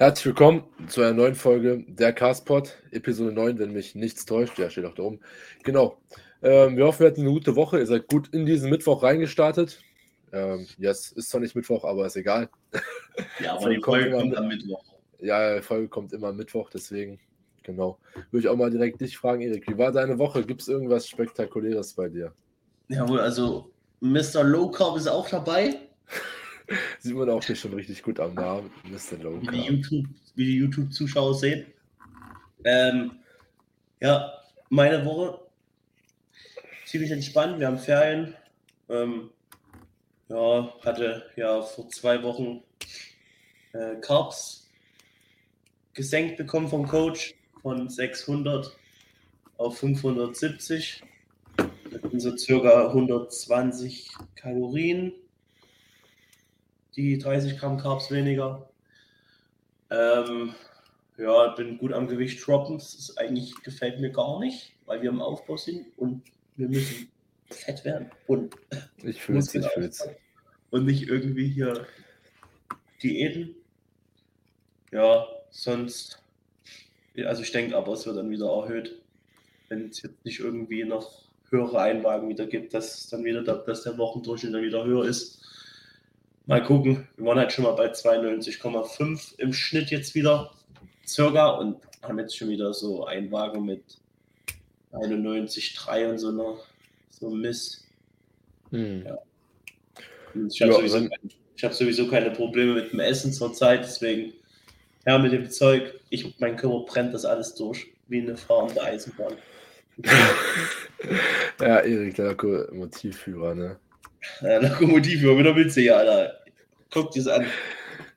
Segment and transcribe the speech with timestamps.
[0.00, 4.58] Herzlich willkommen zu einer neuen Folge der Castpod, Episode 9, wenn mich nichts täuscht.
[4.58, 5.20] Ja, steht auch da oben.
[5.62, 5.98] Genau.
[6.40, 7.80] Ähm, wir hoffen, wir hatten eine gute Woche.
[7.80, 9.82] Ihr seid gut in diesen Mittwoch reingestartet.
[10.32, 12.48] Ähm, yes, ist zwar nicht Mittwoch, aber ist egal.
[13.40, 14.82] Ja, aber die Folge kommt am Mittwoch.
[15.18, 17.20] Ja, die Folge kommt immer am Mittwoch, deswegen,
[17.62, 17.98] genau.
[18.30, 20.46] Würde ich auch mal direkt dich fragen, Erik, wie war deine Woche?
[20.46, 22.32] Gibt es irgendwas Spektakuläres bei dir?
[22.88, 23.70] Jawohl, also
[24.00, 24.44] Mr.
[24.44, 25.89] Low Carb ist auch dabei.
[27.00, 29.16] Sieht man auch hier schon richtig gut am Namen, Mr.
[29.18, 29.42] Carb.
[29.42, 31.66] Wie die YouTube, wie YouTube-Zuschauer sehen.
[32.64, 33.12] Ähm,
[34.00, 34.32] ja,
[34.68, 35.40] meine Woche
[36.86, 37.58] ziemlich entspannt.
[37.58, 38.34] Wir haben Ferien.
[38.88, 39.30] Ähm,
[40.28, 42.62] ja, hatte ja vor zwei Wochen
[43.72, 44.68] äh, Carbs
[45.94, 48.76] gesenkt bekommen vom Coach von 600
[49.56, 51.02] auf 570.
[51.56, 55.12] Das sind so circa 120 Kalorien,
[56.96, 58.68] die 30 Gramm Carbs weniger.
[59.90, 60.54] Ähm,
[61.16, 62.78] ja, bin gut am Gewicht droppen.
[62.78, 66.22] Das ist eigentlich gefällt mir gar nicht, weil wir im Aufbau sind und
[66.56, 67.10] wir müssen
[67.50, 68.54] fett werden und
[69.02, 70.08] ich fühle es, ich fühl's.
[70.70, 71.86] und nicht irgendwie hier
[73.02, 73.56] Diäten.
[74.92, 76.22] Ja, sonst,
[77.24, 79.00] also ich denke aber, es wird dann wieder erhöht,
[79.68, 83.82] wenn es jetzt nicht irgendwie noch höhere Einwagen wieder gibt, dass dann wieder, der, dass
[83.82, 85.39] der Wochendurchschnitt dann wieder höher ist.
[86.50, 90.50] Mal gucken, wir waren halt schon mal bei 92,5 im Schnitt jetzt wieder
[91.06, 93.84] circa und haben jetzt schon wieder so einen Wagen mit
[94.90, 96.56] 91,3 und so einer
[97.10, 97.86] so Miss.
[98.70, 99.06] Hm.
[99.06, 99.18] Ja.
[100.48, 101.08] Ich habe ja, sowieso,
[101.62, 104.32] hab sowieso keine Probleme mit dem Essen zurzeit, deswegen
[105.06, 109.34] ja, mit dem Zeug, ich, mein Körper brennt das alles durch, wie eine fahrende Eisenbahn.
[111.60, 113.76] ja, Erik, der Lokomotivführer, ne?
[114.40, 116.39] Ja, Lokomotivführer, wieder Witze hier, Alter.
[116.90, 117.46] Guck dir an.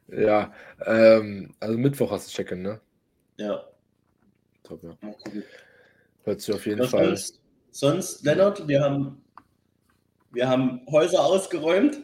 [0.08, 0.54] Ja,
[0.86, 2.80] ähm, also Mittwoch hast du checken, ne?
[3.38, 3.64] Ja.
[4.64, 4.98] Top, ja.
[6.24, 7.06] Hört sich auf jeden Was Fall.
[7.08, 9.24] Sonst, sonst, Lennart, wir haben,
[10.32, 12.04] wir haben Häuser ausgeräumt.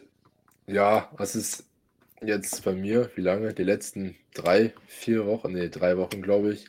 [0.66, 1.64] Ja, was ist
[2.22, 3.10] jetzt bei mir?
[3.14, 3.54] Wie lange?
[3.54, 6.66] Die letzten drei, vier Wochen, nee, drei Wochen, glaube ich.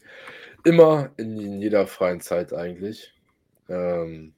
[0.64, 3.14] Immer in, in, jeder freien Zeit eigentlich.
[3.68, 4.34] Ähm,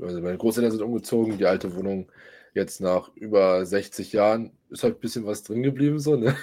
[0.00, 2.08] also meine Großeltern sind umgezogen, die alte Wohnung
[2.54, 6.36] jetzt nach über 60 Jahren ist halt ein bisschen was drin geblieben, so, ne?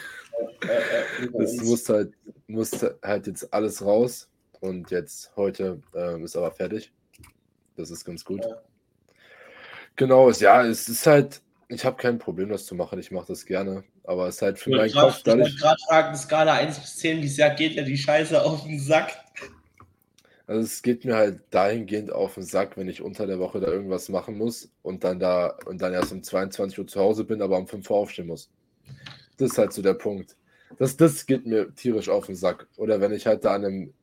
[1.33, 2.13] Das muss halt,
[2.47, 2.71] muss
[3.03, 4.27] halt jetzt alles raus.
[4.59, 6.91] Und jetzt heute ähm, ist aber fertig.
[7.75, 8.41] Das ist ganz gut.
[9.95, 12.99] Genau, ist, ja, es ist halt, ich habe kein Problem, das zu machen.
[12.99, 13.83] Ich mache das gerne.
[14.03, 15.19] Aber es ist halt für meinen Kopf.
[15.19, 18.63] Ich wollte gerade fragen, Skala 1 bis 10, wie sehr geht ja die Scheiße auf
[18.63, 19.20] den Sack?
[20.51, 23.67] Also es geht mir halt dahingehend auf den Sack, wenn ich unter der Woche da
[23.67, 27.41] irgendwas machen muss und dann da und dann erst um 22 Uhr zu Hause bin,
[27.41, 28.51] aber um 5 Uhr aufstehen muss.
[29.37, 30.35] Das ist halt so der Punkt.
[30.77, 32.67] Das, das geht mir tierisch auf den Sack.
[32.75, 33.93] Oder wenn ich halt da an einem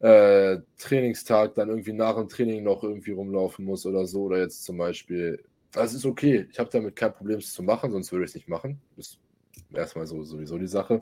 [0.00, 4.24] äh, Trainingstag dann irgendwie nach dem Training noch irgendwie rumlaufen muss oder so.
[4.24, 6.48] Oder jetzt zum Beispiel, das ist okay.
[6.50, 8.80] Ich habe damit kein Problem, es zu machen, sonst würde ich es nicht machen.
[8.96, 9.18] Das ist
[9.72, 10.98] erstmal so sowieso die Sache.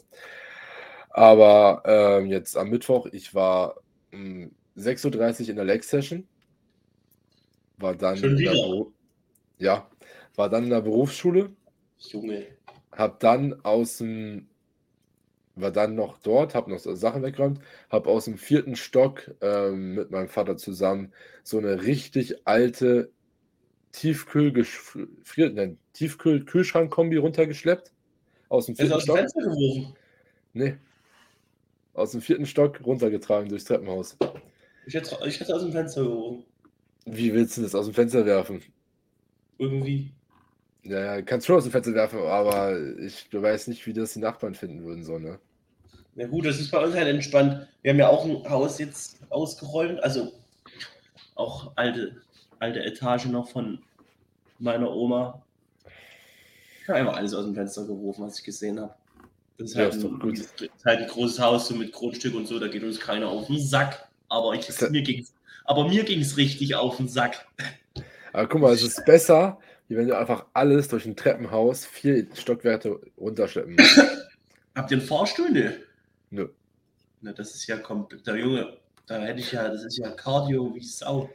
[1.08, 3.76] Aber äh, jetzt am Mittwoch, ich war
[4.12, 6.26] um 6.30 Uhr in der Leg-Session.
[7.78, 8.86] War dann Schon in der
[9.58, 9.90] ja,
[10.36, 11.50] war dann in der Berufsschule.
[11.98, 12.46] Junge.
[12.92, 14.48] Hab dann aus dem
[15.54, 17.60] war dann noch dort, habe noch so Sachen weggeräumt,
[17.90, 23.10] habe aus dem vierten Stock ähm, mit meinem Vater zusammen so eine richtig alte
[23.92, 24.52] Tiefkühl
[25.92, 27.92] Tiefkühl-Kühlschrank-Kombi runtergeschleppt.
[28.48, 29.18] Aus dem vierten aus Stock.
[29.18, 29.94] Fenster geworfen?
[30.52, 30.76] Nee.
[31.94, 34.16] Aus dem vierten Stock runtergetragen durchs Treppenhaus.
[34.86, 36.44] Ich hätte, ich hätte aus dem Fenster geworfen.
[37.04, 38.62] Wie willst du das aus dem Fenster werfen?
[39.58, 40.12] Irgendwie.
[40.82, 44.20] Ja, ja, kannst schon aus dem Fenster werfen, aber ich weiß nicht, wie das die
[44.20, 45.38] Nachbarn finden würden, so, ne?
[46.14, 47.66] Na gut, das ist bei uns halt entspannt.
[47.82, 50.32] Wir haben ja auch ein Haus jetzt ausgeräumt, also
[51.34, 52.20] auch alte,
[52.58, 53.80] alte Etage noch von
[54.58, 55.42] meiner Oma.
[56.82, 58.94] Ich habe einfach alles aus dem Fenster geworfen, was ich gesehen habe.
[59.60, 61.92] Das ist, Ja, halt, ist doch ein, das ist halt ein großes Haus so mit
[61.92, 64.08] Grundstück und so, da geht uns keiner auf den Sack.
[64.28, 65.34] Aber, ich, ja- mir ging's,
[65.66, 67.46] aber mir ging es richtig auf den Sack.
[68.32, 69.58] Aber guck mal, es ist besser,
[69.88, 73.98] wie wenn du einfach alles durch ein Treppenhaus vier Stockwerke runterschleppen musst.
[74.74, 75.50] Habt ihr einen Fahrstuhl?
[75.50, 75.76] Ne?
[76.30, 76.48] Nö.
[77.20, 78.26] Na, das ist ja komplett.
[78.26, 81.28] Der Junge, da hätte ich ja, das ist ja Cardio wie Sau.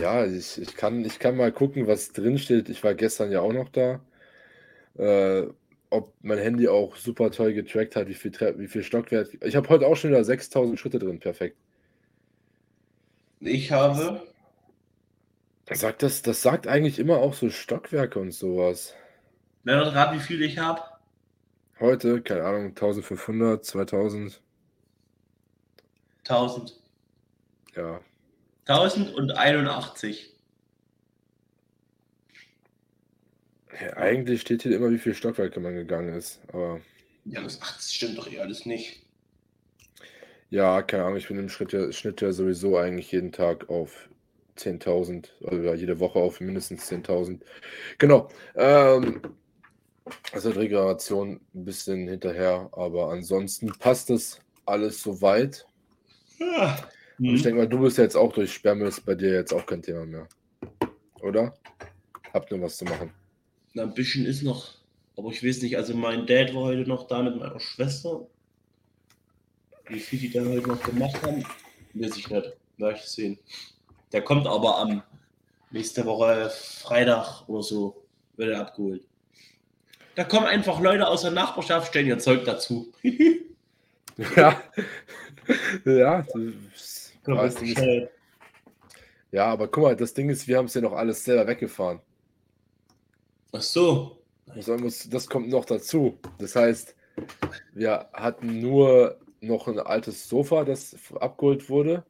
[0.00, 2.68] Ja, ich, ich, kann, ich kann mal gucken, was drin steht.
[2.68, 4.00] Ich war gestern ja auch noch da.
[4.96, 5.46] Äh,
[5.94, 9.28] ob mein Handy auch super toll getrackt hat, wie viel, Tre wie viel Stockwerk.
[9.42, 11.20] Ich habe heute auch schon wieder 6000 Schritte drin.
[11.20, 11.56] Perfekt.
[13.40, 14.22] Ich habe,
[15.70, 18.94] Sagt das, das sagt eigentlich immer auch so Stockwerke und sowas.
[19.64, 20.82] Lennart, rat, wie viel ich habe?
[21.80, 24.42] Heute, keine Ahnung, 1500, 2000.
[26.28, 26.80] 1000.
[27.74, 28.00] Ja.
[28.66, 30.33] 1081.
[33.80, 33.96] ja.
[33.96, 36.40] Eigentlich steht hier immer, wie viele Stockwerke man gegangen ist.
[36.48, 36.80] Aber
[37.24, 39.02] Ja, das, ach, das stimmt doch eh alles nicht.
[40.50, 44.08] ja, keine Ahnung, ich bin im Schritt ja, Schnitt ja sowieso eigentlich jeden Tag auf
[44.58, 47.40] 10.000, also ja, jede Woche auf mindestens 10.000.
[47.98, 48.28] Genau.
[48.54, 49.20] Ähm,
[50.32, 55.66] also Regeneration ein bisschen hinterher, aber ansonsten passt es alles soweit.
[56.38, 56.88] Ja.
[57.18, 59.52] Und ich denke mal, du bist ja jetzt auch durch Sperrmüll, ist bei dir jetzt
[59.52, 60.28] auch kein Thema mehr.
[61.22, 61.54] Oder?
[62.32, 63.12] Habt nur was zu machen.
[63.74, 64.74] Na, ein bisschen ist noch.
[65.16, 68.26] Aber ich weiß nicht, also mein Dad war heute noch da mit meiner Schwester.
[69.86, 71.44] Wie viel die da heute noch gemacht haben,
[71.92, 72.52] weiß ich nicht.
[72.78, 73.38] Werde ich sehen.
[74.12, 75.02] Der kommt aber am
[75.70, 78.04] nächste Woche Freitag oder so,
[78.36, 79.02] wird er abgeholt.
[80.14, 82.92] Da kommen einfach Leute aus der Nachbarschaft, stellen ihr Zeug dazu.
[84.36, 84.62] Ja.
[85.84, 86.24] ja,
[86.54, 87.14] ist,
[89.32, 92.00] ja, aber guck mal, das Ding ist, wir haben es ja noch alles selber weggefahren.
[93.56, 94.18] Ach so.
[94.46, 96.18] Das, muss, das kommt noch dazu.
[96.38, 96.96] Das heißt,
[97.72, 102.04] wir hatten nur noch ein altes Sofa, das abgeholt wurde.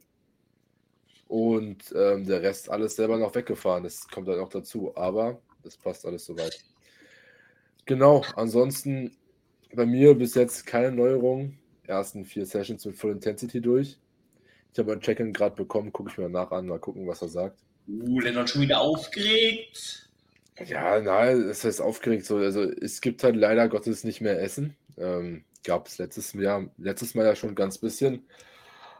[1.27, 3.83] Und ähm, der Rest alles selber noch weggefahren.
[3.83, 4.95] Das kommt dann noch dazu.
[4.97, 6.57] Aber das passt alles soweit.
[7.85, 9.15] Genau, ansonsten
[9.73, 11.59] bei mir bis jetzt keine Neuerung.
[11.85, 13.99] Ersten vier Sessions mit Full Intensity durch.
[14.73, 17.29] Ich habe ein Check-in gerade bekommen, gucke ich mir nach an, mal gucken, was er
[17.29, 17.59] sagt.
[17.87, 20.04] Uh, Lennart schon wieder aufgeregt.
[20.63, 22.37] Ja, nein, es heißt aufgeregt so.
[22.37, 24.75] Also es gibt halt leider Gottes nicht mehr Essen.
[24.97, 28.25] Ähm, Gab es letztes Jahr, letztes Mal ja schon ganz bisschen.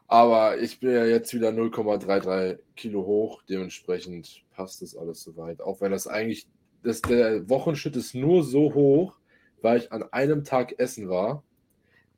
[0.08, 3.42] Aber ich bin ja jetzt wieder 0,33 Kilo hoch.
[3.50, 5.62] Dementsprechend passt das alles soweit.
[5.62, 6.48] Auch wenn das eigentlich,
[6.84, 9.18] das, der Wochenschnitt ist nur so hoch,
[9.62, 11.44] weil ich an einem Tag essen war,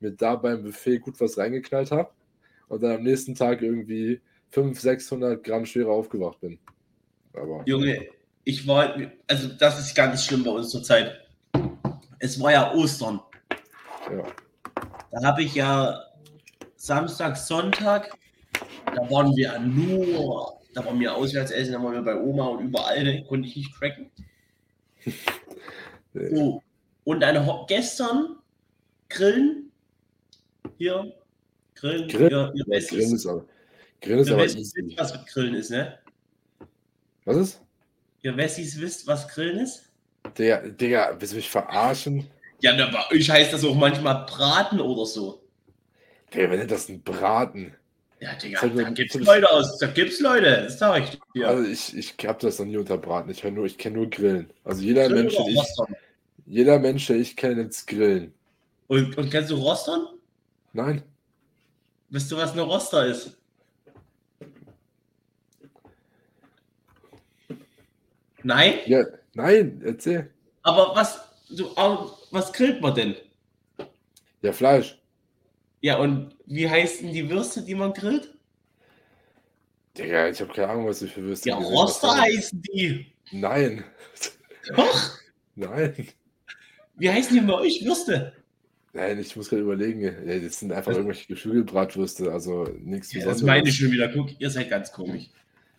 [0.00, 2.10] mir da beim Buffet gut was reingeknallt habe
[2.68, 4.20] und dann am nächsten Tag irgendwie
[4.50, 6.58] 500, 600 Gramm schwerer aufgewacht bin.
[7.32, 8.08] Aber Junge,
[8.48, 8.94] ich war,
[9.26, 11.20] also das ist ganz schlimm bei uns zurzeit.
[12.18, 13.20] Es war ja Ostern.
[14.10, 14.24] ja.
[15.10, 16.02] Da habe ich ja
[16.76, 18.10] Samstag, Sonntag,
[18.86, 22.64] da waren wir nur, da waren wir auswärts essen, da waren wir bei Oma und
[22.64, 24.10] überall, ne, konnte ich nicht tracken.
[26.14, 26.62] So.
[27.04, 28.36] Und dann gestern
[29.08, 29.70] grillen.
[30.78, 31.12] Hier,
[31.74, 32.08] grillen.
[32.08, 33.44] Grill- Ihr, ihr wisst, Grillen ist aber,
[34.00, 34.94] Grillen ist aber easy.
[34.96, 35.98] was mit Grillen ist, ne?
[37.24, 37.60] Was ist?
[38.22, 39.84] Ihr Wessis wisst, was Grillen ist?
[40.36, 42.28] Digga, Digga, willst du mich verarschen?
[42.60, 45.42] Ja, da bei euch heißt das auch manchmal Braten oder so.
[46.34, 47.74] Digga, wenn das ein Braten.
[48.20, 51.48] Ja, Digga, mir- da gibt's Leute aus, da gibt's Leute, das sag ich dir.
[51.48, 53.30] Also ich, ich habe das noch nie unter Braten.
[53.30, 54.52] Ich, nur, ich kenne nur Grillen.
[54.64, 55.60] Also jeder Grillen Mensch, ich,
[56.46, 58.34] jeder Mensch, den ich kenne, nennt Grillen.
[58.88, 60.06] Und, und kennst du Rostern?
[60.72, 61.02] Nein?
[62.10, 63.37] Wisst du, was eine Roster ist?
[68.48, 68.78] Nein?
[68.86, 69.04] Ja,
[69.34, 70.30] nein, erzähl.
[70.62, 73.14] Aber was, du, aber was grillt man denn?
[74.40, 74.98] Ja, Fleisch.
[75.82, 78.32] Ja, und wie heißen die Würste, die man grillt?
[79.98, 83.12] Digga, ich habe keine Ahnung, was du für Würste Ja, Roster heißen die.
[83.32, 83.84] Nein.
[84.74, 85.18] Doch.
[85.54, 86.08] Nein.
[86.96, 88.32] Wie heißen die bei euch Würste?
[88.94, 90.00] Nein, ich muss gerade überlegen.
[90.00, 93.40] Ja, das sind einfach irgendwelche Geflügelbratwürste, also nichts Ja, Besonderes.
[93.40, 94.08] das meine ich schon wieder.
[94.08, 95.24] Guck, ihr seid ganz komisch.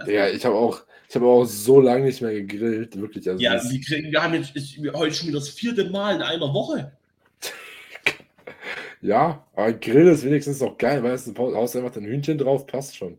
[0.06, 3.30] Digga, ich habe auch, ich habe auch so lange nicht mehr gegrillt, wirklich.
[3.30, 6.22] Also Ja, wir, kriegen, wir haben jetzt ist heute schon wieder das vierte Mal in
[6.22, 6.92] einer Woche.
[9.02, 12.96] ja, aber Grill ist wenigstens noch geil, weißt du, haust einfach dein Hühnchen drauf, passt
[12.96, 13.18] schon.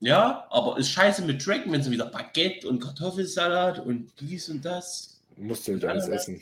[0.00, 4.64] Ja, aber ist scheiße mit Tracken, wenn es wieder Baguette und Kartoffelsalat und dies und
[4.64, 5.20] das.
[5.36, 6.40] Musst du nicht alles essen.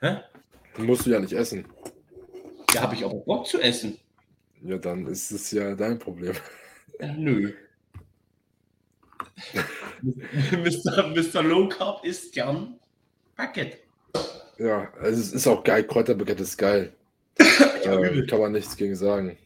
[0.00, 0.16] Hä?
[0.76, 1.64] Musst du ja nicht essen.
[2.72, 3.98] Da habe ich aber Bock zu essen.
[4.62, 6.34] Ja, dann ist es ja dein Problem.
[7.00, 7.52] Ja, nö.
[10.02, 11.08] Mr.
[11.08, 11.42] Mr.
[11.42, 12.78] Low Carb isst gern
[13.36, 13.78] Baguette.
[14.58, 16.92] Ja, also es ist auch geil, Kräuterbaguette ist geil.
[17.82, 18.26] Ja, äh, übel.
[18.26, 19.38] kann man nichts gegen sagen.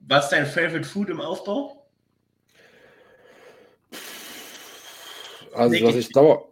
[0.00, 1.86] Was ist dein Favorite Food im Aufbau?
[5.54, 6.48] Also, was ich dauer.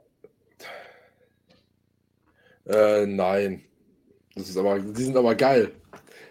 [2.67, 3.65] Äh, nein.
[4.35, 5.73] Das ist aber, die sind aber geil.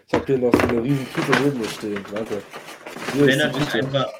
[0.06, 2.04] Ich habe hier noch so eine riesen Tüte neben mir stehen.
[2.10, 2.42] Warte.
[3.12, 3.72] Hier die ist Tüte.
[3.74, 4.12] einfach,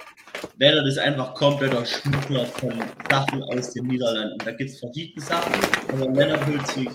[0.58, 2.72] Lennart ist einfach kompletter Schmuggler von
[3.10, 4.38] Sachen aus den Niederlanden.
[4.38, 5.52] Da gibt es verschiedene Sachen,
[5.92, 6.88] aber Lennart holt sich,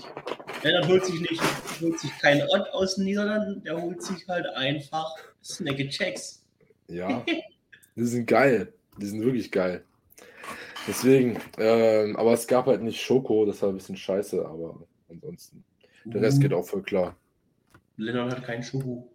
[0.62, 1.42] Lennart holt sich nicht,
[1.80, 5.10] holt sich keinen Ott aus den Niederlanden, der holt sich halt einfach
[5.42, 6.44] Snacky Checks.
[6.88, 7.24] Ja,
[7.96, 8.72] die sind geil.
[8.98, 9.84] Die sind wirklich geil.
[10.86, 15.64] Deswegen, ähm, aber es gab halt nicht Schoko, das war ein bisschen scheiße, aber ansonsten.
[16.04, 17.16] Der Rest geht auch voll klar.
[17.96, 19.10] Lennart hat keinen Schoko.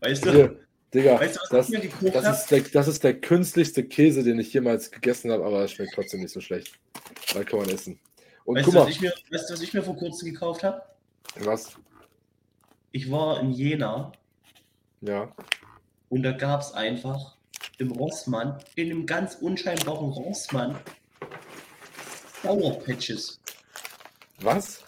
[0.00, 0.32] Weißt du?
[0.32, 0.60] Hier,
[0.94, 1.70] Digga, Weißt du, das,
[2.12, 5.68] das, ist der, das ist der künstlichste Käse, den ich jemals gegessen habe, aber er
[5.68, 6.78] schmeckt trotzdem nicht so schlecht.
[7.34, 8.00] Da kann man essen.
[8.44, 10.32] Und Weißt guck du, was mal, ich mir, weißt du, was ich mir vor kurzem
[10.32, 10.82] gekauft habe?
[11.40, 11.76] was?
[12.92, 14.12] Ich war in Jena
[15.02, 15.30] Ja.
[16.08, 17.36] und da gab es einfach
[17.76, 20.78] im Rossmann, in einem ganz unscheinbaren Rossmann,
[22.42, 23.38] Sour Patches.
[24.40, 24.82] Was?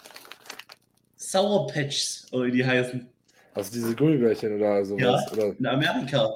[1.15, 3.07] Sour Patches, oder wie die heißen.
[3.53, 5.25] Also diese Gummibärchen oder sowas?
[5.25, 5.31] Ja.
[5.33, 6.33] Oder, In Amerika.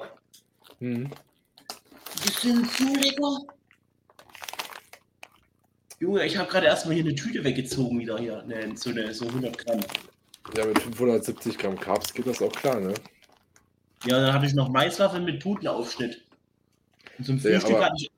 [0.78, 1.10] hm.
[2.24, 3.38] Die sind so lecker.
[5.98, 8.42] Junge, ich habe gerade erstmal hier eine Tüte weggezogen wieder hier.
[8.42, 9.80] Ne, so, eine, so 100 Gramm.
[10.56, 12.94] Ja, mit 570 Gramm Carbs geht das auch klar, ne?
[14.04, 16.22] Ja, dann hatte ich noch Maiswaffeln mit Putenaufschnitt.
[17.18, 18.10] Und zum Frühstück hatte ich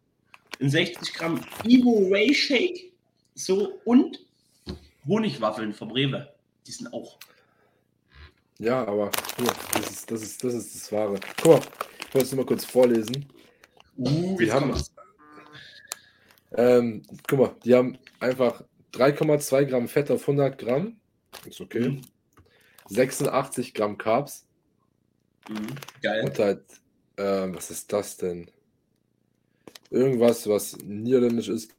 [0.60, 2.92] einen 60 Gramm Evo Ray Shake.
[3.34, 4.18] So und
[5.06, 6.28] Honigwaffeln vom Rewe.
[6.66, 7.16] Die sind auch.
[8.58, 11.20] Ja, aber guck mal, das ist das, ist, das, ist das Wahre.
[11.40, 11.60] Guck mal,
[12.00, 13.26] ich wollte es nur mal kurz vorlesen.
[13.96, 14.74] Uh, jetzt haben-.
[16.52, 20.96] Ähm, guck mal, die haben einfach 3,2 Gramm Fett auf 100 Gramm.
[21.46, 21.88] Ist okay.
[21.88, 22.00] Mhm.
[22.88, 24.44] 86 Gramm Carbs.
[25.48, 25.76] Mhm.
[26.02, 26.24] Geil.
[26.24, 26.64] Und halt,
[27.16, 28.50] ähm, was ist das denn?
[29.90, 31.74] Irgendwas, was niederländisch ist.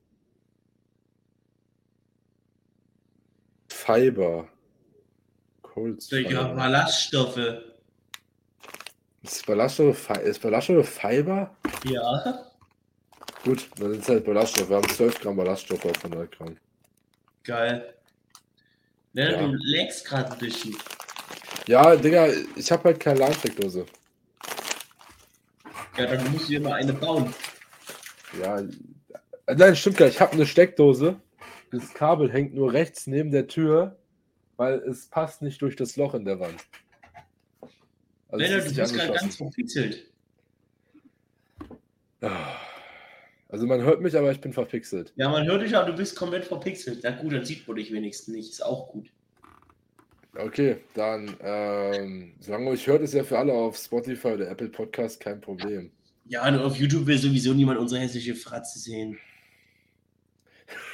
[3.67, 4.48] Fiber.
[5.79, 6.29] Kohlensäure.
[6.29, 7.39] Ja, Ballaststoffe.
[9.24, 11.55] Ist Ballaststoffe, ist Ballaststoffe Fiber?
[11.86, 12.45] Ja.
[13.45, 14.69] Gut, dann sind es halt Ballaststoffe.
[14.69, 16.57] Wir haben 12 Gramm Ballaststoffe auf 100 Gramm.
[17.43, 17.93] Geil.
[19.13, 19.41] Ne, Ja.
[19.41, 20.75] Du legst gerade ein bisschen.
[21.67, 23.86] Ja, Digga, ich habe halt keine Ladensteckdose.
[25.98, 27.33] Ja, dann musst du dir mal eine bauen.
[28.41, 28.62] Ja,
[29.48, 30.15] nein, stimmt gar nicht.
[30.15, 31.19] Ich habe eine Steckdose.
[31.71, 33.99] Das Kabel hängt nur rechts neben der Tür,
[34.60, 36.60] weil es passt nicht durch das Loch in der Wand.
[38.28, 40.06] Also Lennart, du bist gerade ganz verpixelt.
[42.22, 42.58] Ah.
[43.48, 45.13] Also man hört mich, aber ich bin verpixelt.
[45.16, 47.00] Ja, man hört dich, aber du bist komplett verpixelt.
[47.04, 48.51] Na gut, dann sieht man dich wenigstens nicht.
[48.51, 49.10] Ist auch gut.
[50.36, 55.22] Okay, dann, ähm, solange euch hört, ist ja für alle auf Spotify oder Apple Podcast
[55.22, 55.89] kein Problem.
[56.25, 59.18] Ja, und auf YouTube will sowieso niemand unsere hässliche Fratze sehen.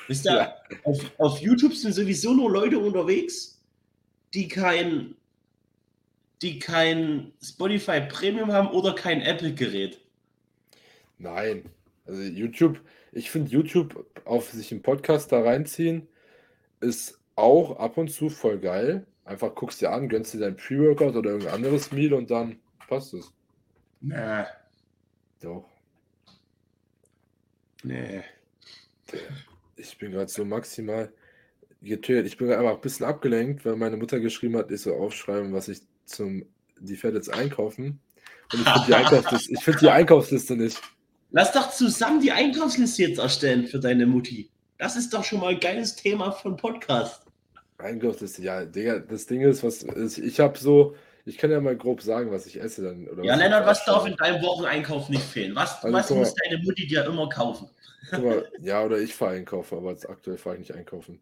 [0.08, 0.56] Wisst ihr, Ja.
[0.84, 3.55] auf, auf YouTube sind sowieso nur Leute unterwegs,
[4.36, 5.16] die kein,
[6.42, 10.00] die kein Spotify Premium haben oder kein Apple-Gerät.
[11.18, 11.70] Nein,
[12.06, 12.82] also YouTube,
[13.14, 16.08] ich finde YouTube auf sich einen Podcast da reinziehen,
[16.82, 19.08] ist auch ab und zu voll geil.
[19.24, 23.14] Einfach guckst dir an, gönnst dir dein Pre-Workout oder irgendein anderes Meal und dann passt
[23.14, 23.32] es.
[24.02, 24.46] Na,
[25.42, 25.66] Doch.
[27.84, 28.22] nee.
[29.78, 31.12] Ich bin gerade so maximal
[31.90, 32.28] getötet.
[32.28, 35.68] Ich bin einfach ein bisschen abgelenkt, weil meine Mutter geschrieben hat, ich soll aufschreiben, was
[35.68, 36.46] ich zum,
[36.80, 38.00] die fährt jetzt einkaufen.
[38.54, 40.82] Und ich finde die, Einkaufsliste, ich find die Einkaufsliste nicht.
[41.32, 44.50] Lass doch zusammen die Einkaufsliste jetzt erstellen für deine Mutti.
[44.78, 47.24] Das ist doch schon mal ein geiles Thema einen Podcast.
[47.78, 51.76] Einkaufsliste, ja, Digga, das Ding ist, was ist, ich habe so, ich kann ja mal
[51.76, 53.06] grob sagen, was ich esse dann.
[53.24, 55.56] Ja, was Lennart, was darf in deinem Wocheneinkauf nicht fehlen?
[55.56, 57.70] Was, Also, was muss deine Mutti dir immer kaufen?
[58.12, 61.20] Mal, ja, oder ich fahre einkaufen, aber jetzt aktuell fahre ich nicht einkaufen.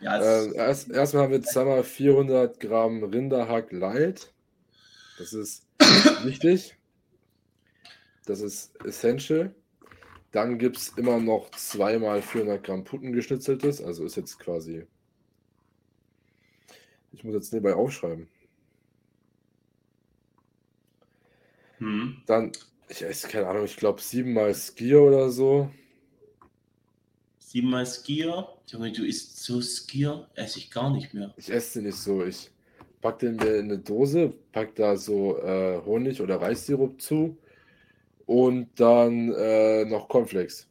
[0.00, 4.30] Ja, Ähm, erst, erstmal haben wir zweimal 400 Gramm Rinderhack Light.
[5.18, 5.66] Das ist
[6.24, 6.76] wichtig.
[8.26, 9.54] Das ist essential.
[10.32, 13.82] Dann gibt es immer noch zweimal 400 Gramm Putengeschnitzeltes.
[13.82, 14.86] Also ist jetzt quasi.
[17.12, 18.28] Ich muss jetzt nebenbei aufschreiben.
[21.78, 22.22] Hm.
[22.26, 22.52] Dann,
[22.88, 25.70] ich esse keine Ahnung, ich glaube siebenmal Skier oder so.
[27.38, 28.48] Siebenmal Skier.
[28.66, 31.32] Junge, du isst so Skier, esse ich gar nicht mehr.
[31.36, 32.24] Ich esse nicht so.
[32.24, 32.50] Ich
[33.00, 37.36] pack den mir in eine Dose, pack da so äh, Honig oder Reissirup zu
[38.26, 40.66] und dann äh, noch Cornflakes.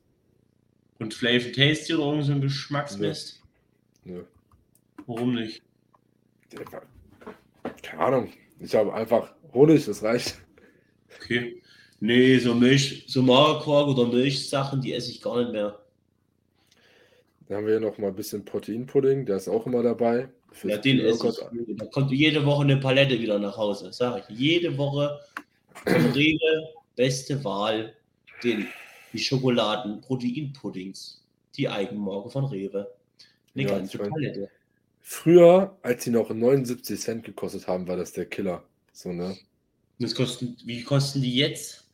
[1.00, 3.41] Und Flavor Tasty oder irgend so ein Geschmacksmist?
[4.03, 4.24] Nö.
[5.07, 5.62] Warum nicht?
[7.81, 8.33] Keine Ahnung.
[8.59, 10.44] Ich habe einfach Honig, das reicht.
[11.25, 11.62] Okay.
[12.00, 15.79] Nee, so Milch, so Magerquark oder Milchsachen, die esse ich gar nicht mehr.
[17.48, 20.27] Dann haben wir noch mal ein bisschen Proteinpudding, der ist auch immer dabei.
[20.51, 21.38] Fürs Ja, den esse ich.
[21.77, 24.38] Da kommt jede Woche eine Palette wieder nach Hause, sag ich.
[24.38, 25.20] Jede Woche
[25.86, 27.96] Rewe, beste Wahl,
[28.44, 28.67] den,
[29.12, 31.24] die Schokoladen-Proteinpuddings.
[31.58, 32.94] Die Eigenmarke von Rewe.
[33.53, 34.50] Eine Ja, ganze Palette.
[35.01, 38.63] Früher, als die noch 79 Cent gekostet haben, war das der Killer.
[38.91, 39.38] So, ne?
[39.99, 41.85] Das kosten, wie kosten die jetzt?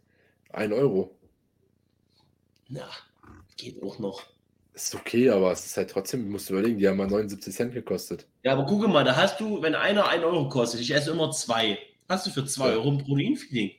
[0.51, 1.17] Ein Euro.
[2.67, 2.89] Na,
[3.57, 4.23] geht auch noch.
[4.73, 7.73] Ist okay, aber es ist halt trotzdem, musst du überlegen, die haben mal 79 Cent
[7.73, 8.25] gekostet.
[8.43, 11.29] Ja, aber gucke mal, da hast du, wenn einer 1 Euro kostet, ich esse immer
[11.31, 11.77] zwei,
[12.07, 12.73] hast du für 2 Ja.
[12.75, 13.71] Euro ein Proteinfeeding.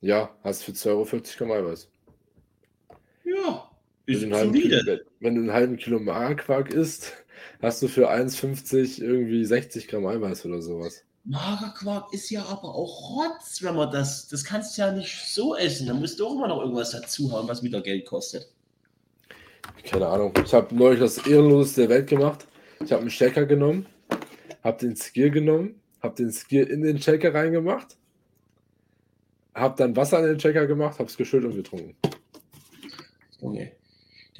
[0.00, 1.04] Ja, hast für 2,40 Euro
[1.38, 1.88] Gramm Eiweiß.
[3.24, 3.70] Ja,
[4.06, 5.06] Wenn ist du, einen halben Kilo, solide.
[5.20, 7.12] wenn du einen halben Kilo Magerquark isst,
[7.62, 11.04] hast du für 1,50 irgendwie 60 Gramm Eiweiß oder sowas.
[11.24, 15.54] Magerquark ist ja aber auch Rotz, wenn man das, das kannst du ja nicht so
[15.54, 15.86] essen.
[15.86, 18.50] Da musst du auch immer noch irgendwas dazu haben, was wieder Geld kostet.
[19.84, 20.32] Keine Ahnung.
[20.44, 22.46] Ich habe neulich das Ehrenloseste der Welt gemacht.
[22.82, 23.86] Ich habe einen Shaker genommen,
[24.64, 27.98] habe den Skier genommen, habe den Skier in den Shaker reingemacht,
[29.54, 31.94] habe dann Wasser in den Shaker gemacht, habe es geschüttet und getrunken.
[33.40, 33.72] Junge,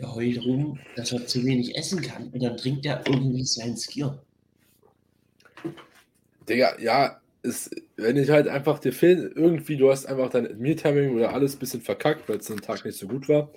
[0.01, 3.77] der heult rum, dass er zu wenig essen kann und dann trinkt er irgendwie seinen
[3.77, 4.23] Skier.
[6.49, 11.15] Digga, ja, ist, wenn ich halt einfach dir fehlen, irgendwie, du hast einfach dein Meal-Timing
[11.15, 13.51] oder alles ein bisschen verkackt, weil es einen Tag nicht so gut war.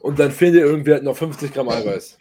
[0.00, 2.18] Und dann fehlen dir irgendwie halt noch 50 Gramm Eiweiß.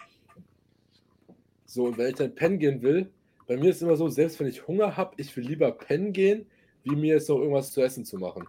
[1.65, 3.11] So, und wenn ich dann pennen gehen will,
[3.47, 6.47] bei mir ist immer so, selbst wenn ich Hunger habe, ich will lieber pennen gehen,
[6.83, 8.47] wie mir jetzt noch irgendwas zu essen zu machen.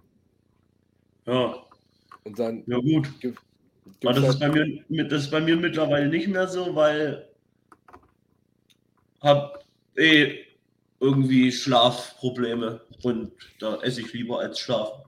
[1.26, 1.62] Ja,
[2.24, 3.20] Und dann ja gut.
[3.20, 3.38] gibt
[4.04, 4.48] Aber das ist, bei
[4.88, 7.28] mir, das ist bei mir mittlerweile nicht mehr so, weil
[9.20, 9.64] hab
[9.96, 10.44] eh
[11.00, 15.02] irgendwie Schlafprobleme und da esse ich lieber als schlafen.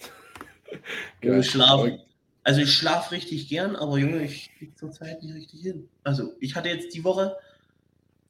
[1.20, 1.42] geil.
[1.42, 2.00] schlafen.
[2.44, 5.88] Also ich schlafe richtig gern, aber Junge, ich krieg zur Zeit nicht richtig hin.
[6.04, 7.36] Also ich hatte jetzt die Woche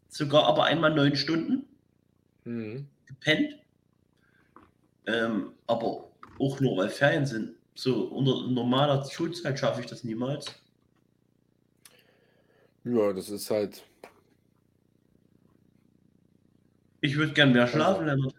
[0.09, 1.67] sogar aber einmal neun Stunden
[2.45, 2.87] Mhm.
[3.07, 3.57] gepennt.
[5.07, 7.56] Ähm, aber auch nur weil Ferien sind.
[7.77, 10.47] So unter normaler Schulzeit schaffe ich das niemals.
[12.85, 13.85] Ja, das ist halt,
[17.03, 18.35] Ich würde gern mehr schlafen, Lennart.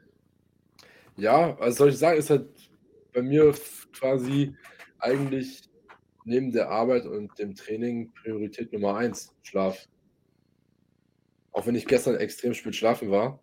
[1.17, 2.49] ja, was soll ich sagen, ist halt
[3.13, 3.53] bei mir
[3.93, 4.55] quasi
[4.99, 5.61] eigentlich
[6.25, 9.87] neben der Arbeit und dem Training Priorität Nummer eins, Schlaf.
[11.51, 13.39] Auch wenn ich gestern extrem spät schlafen war.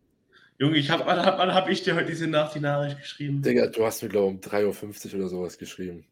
[0.59, 3.43] Junge, ich hab, wann, hab, wann hab ich dir heute diese Nacht die Nachricht geschrieben?
[3.43, 6.07] Digga, du hast mir, glaube ich, um 3.50 Uhr oder sowas geschrieben.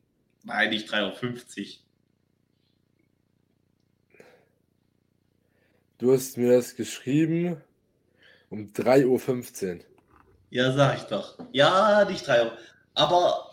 [0.44, 1.82] Nein, nicht 3.50 Uhr.
[5.98, 7.60] Du hast mir das geschrieben
[8.50, 9.84] um 3.15 Uhr.
[10.50, 11.38] Ja, sag ich doch.
[11.52, 12.58] Ja, nicht 3 Uhr.
[12.94, 13.50] Aber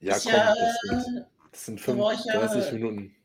[0.00, 3.16] Ja, komm, ja, das sind, das sind da war ich ja- 35 Minuten.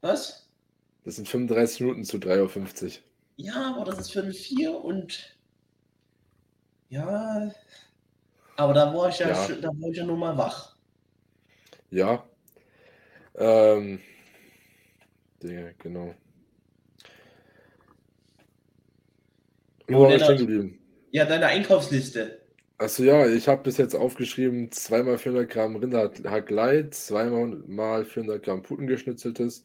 [0.00, 0.48] was?
[1.04, 2.92] Das sind 35 Minuten zu 3.50 Uhr.
[3.36, 5.36] Ja, aber das ist Viertel vier und
[6.88, 7.52] ja,
[8.56, 9.48] aber da war ich ja, Ja.
[9.56, 10.76] da war ich ja nur mal wach.
[11.90, 12.24] Ja.
[13.36, 14.00] Ähm,
[15.40, 16.14] Digga, genau.
[19.88, 20.78] Wo war ich stehen geblieben?
[21.10, 22.40] Ja, deine Einkaufsliste.
[22.78, 28.62] Achso, ja, ich habe bis jetzt aufgeschrieben, zweimal 400 Gramm Rinderhackleid, zweimal mal 400 Gramm
[28.62, 29.62] Putengeschnitzeltes,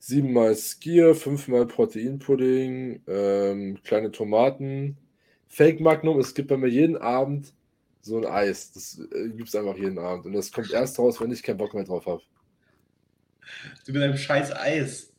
[0.00, 4.96] siebenmal Skier, fünfmal Proteinpudding, ähm, kleine Tomaten,
[5.46, 6.18] Fake Magnum.
[6.18, 7.52] Es gibt bei mir jeden Abend
[8.00, 8.72] so ein Eis.
[8.72, 10.24] Das äh, gibt es einfach jeden Abend.
[10.26, 12.22] Und das kommt erst raus, wenn ich keinen Bock mehr drauf habe.
[13.84, 15.12] Du mit deinem scheiß Eis.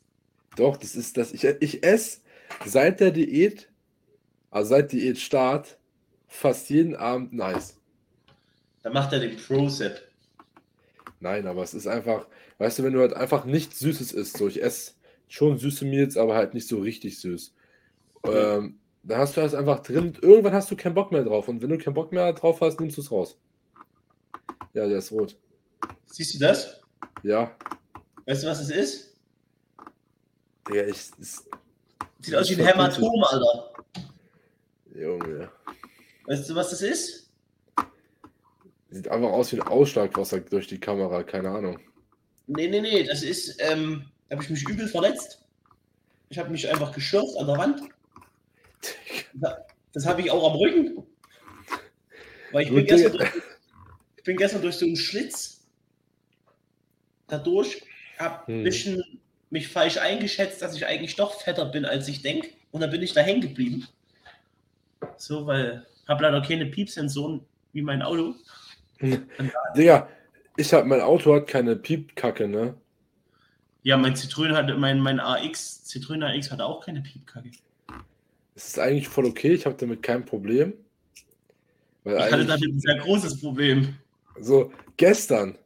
[0.56, 1.32] Doch, das ist das.
[1.32, 2.18] Ich, ich esse
[2.66, 3.70] seit der Diät,
[4.50, 5.78] also seit Diätstart,
[6.26, 7.78] fast jeden Abend ein Eis.
[8.82, 10.11] Da macht er den Pro-Set.
[11.22, 12.26] Nein, aber es ist einfach,
[12.58, 14.92] weißt du, wenn du halt einfach nichts Süßes isst, so ich esse
[15.28, 17.54] schon süße Meals, aber halt nicht so richtig süß.
[18.24, 21.62] Ähm, dann hast du das einfach drin, irgendwann hast du keinen Bock mehr drauf und
[21.62, 23.38] wenn du keinen Bock mehr drauf hast, nimmst du es raus.
[24.74, 25.36] Ja, der ist rot.
[26.06, 26.80] Siehst du das?
[27.22, 27.56] Ja,
[28.26, 29.16] Weißt du, was es ist?
[30.72, 31.48] der ist, ist
[32.20, 32.66] Sieht aus wie ein.
[32.66, 33.72] Hämatom, Alter.
[34.94, 35.50] Junge.
[36.26, 37.21] Weißt du, was das ist?
[38.92, 41.78] Sieht einfach aus wie ein Ausschlagwasser durch die Kamera, keine Ahnung.
[42.46, 45.42] Nee, nee, nee, das ist, ähm, da habe ich mich übel verletzt.
[46.28, 47.80] Ich habe mich einfach geschürft an der Wand.
[49.94, 51.06] Das habe ich auch am Rücken.
[52.52, 53.30] Weil ich bin, gestern durch,
[54.18, 55.66] ich bin gestern durch so einen Schlitz
[57.28, 57.82] dadurch,
[58.18, 58.64] habe ein Hm.
[58.64, 62.50] bisschen mich falsch eingeschätzt, dass ich eigentlich doch fetter bin, als ich denke.
[62.72, 63.88] Und dann bin ich da hängen geblieben.
[65.16, 67.40] So, weil ich habe leider keine Piepsensoren
[67.72, 68.34] wie mein Auto.
[69.76, 70.08] Digga,
[70.56, 72.74] ich hab, mein Auto hat keine Piepkacke, ne?
[73.82, 77.50] Ja, mein Zitrone hatte, mein, mein AX, Citroën AX hatte auch keine Piepkacke.
[78.54, 80.74] Es ist eigentlich voll okay, ich habe damit kein Problem.
[82.04, 83.96] Weil Ich hatte damit ein sehr großes Problem.
[84.40, 85.56] so, gestern,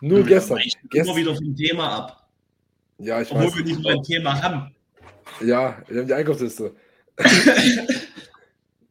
[0.00, 2.28] nur Wir gestern, weichen immer gestern, wieder vom Thema ab.
[2.98, 4.74] ja, ich Obwohl weiß, wir nicht mal ein Thema haben.
[5.40, 6.74] ja, wir haben die Einkaufsliste.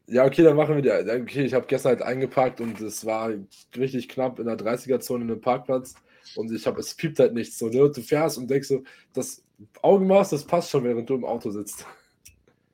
[0.07, 1.11] Ja, okay, dann machen wir die.
[1.21, 3.31] Okay, ich habe gestern halt eingepackt und es war
[3.75, 5.95] richtig knapp in der 30er-Zone in einem Parkplatz
[6.35, 7.57] und ich habe, es piept halt nichts.
[7.57, 7.89] So, ne?
[7.91, 9.43] Du fährst und denkst so, das
[9.81, 11.87] Augenmaß, das passt schon, während du im Auto sitzt.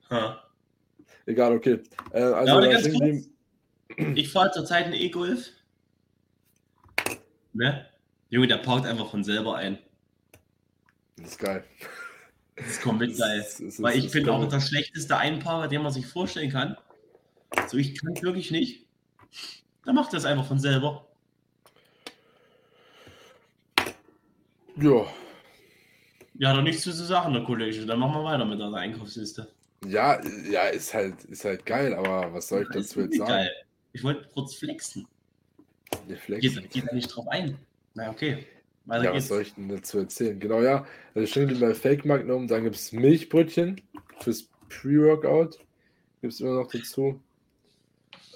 [0.09, 0.43] Ha.
[1.25, 1.79] Egal, okay.
[2.11, 3.27] Äh, also, Ja, ganz kurz.
[4.15, 5.51] Ich fahre zurzeit einen E-Golf.
[7.53, 7.85] Ne?
[8.29, 9.77] Junge, der parkt einfach von selber ein.
[11.17, 11.63] das ist geil.
[12.55, 13.39] Das ist komplett Das geil.
[13.39, 16.05] ist- das ist- Weil ich das bin kann auch der schlechteste Einparker, den man sich
[16.07, 16.77] vorstellen kann.
[17.67, 18.85] So, ich kann es wirklich nicht.
[19.85, 21.07] Dann macht das einfach von selber.
[24.77, 25.05] Ja.
[26.35, 27.85] Ja, doch nichts zu sagen, der Kollege.
[27.85, 29.47] Dann machen wir weiter mit der Einkaufsliste.
[29.85, 33.29] Ja, ja, ist halt, ist halt geil, aber was soll ich Das dazu jetzt sagen?
[33.29, 33.51] geil.
[33.93, 35.07] Ich wollte kurz flexen.
[36.07, 36.41] Ihr Flex.
[36.41, 37.57] Geht, geht da nicht drauf ein.
[37.95, 38.45] Na, okay.
[38.85, 39.27] Weiter Ja, was geht's.
[39.27, 40.39] soll ich denn dazu erzählen?
[40.39, 40.85] Genau, ja.
[41.13, 43.81] Also stehen bei Fake Magnum, dann gibt es Milchbrötchen
[44.19, 45.59] fürs Pre-Workout.
[46.21, 47.19] Gibt es immer noch dazu.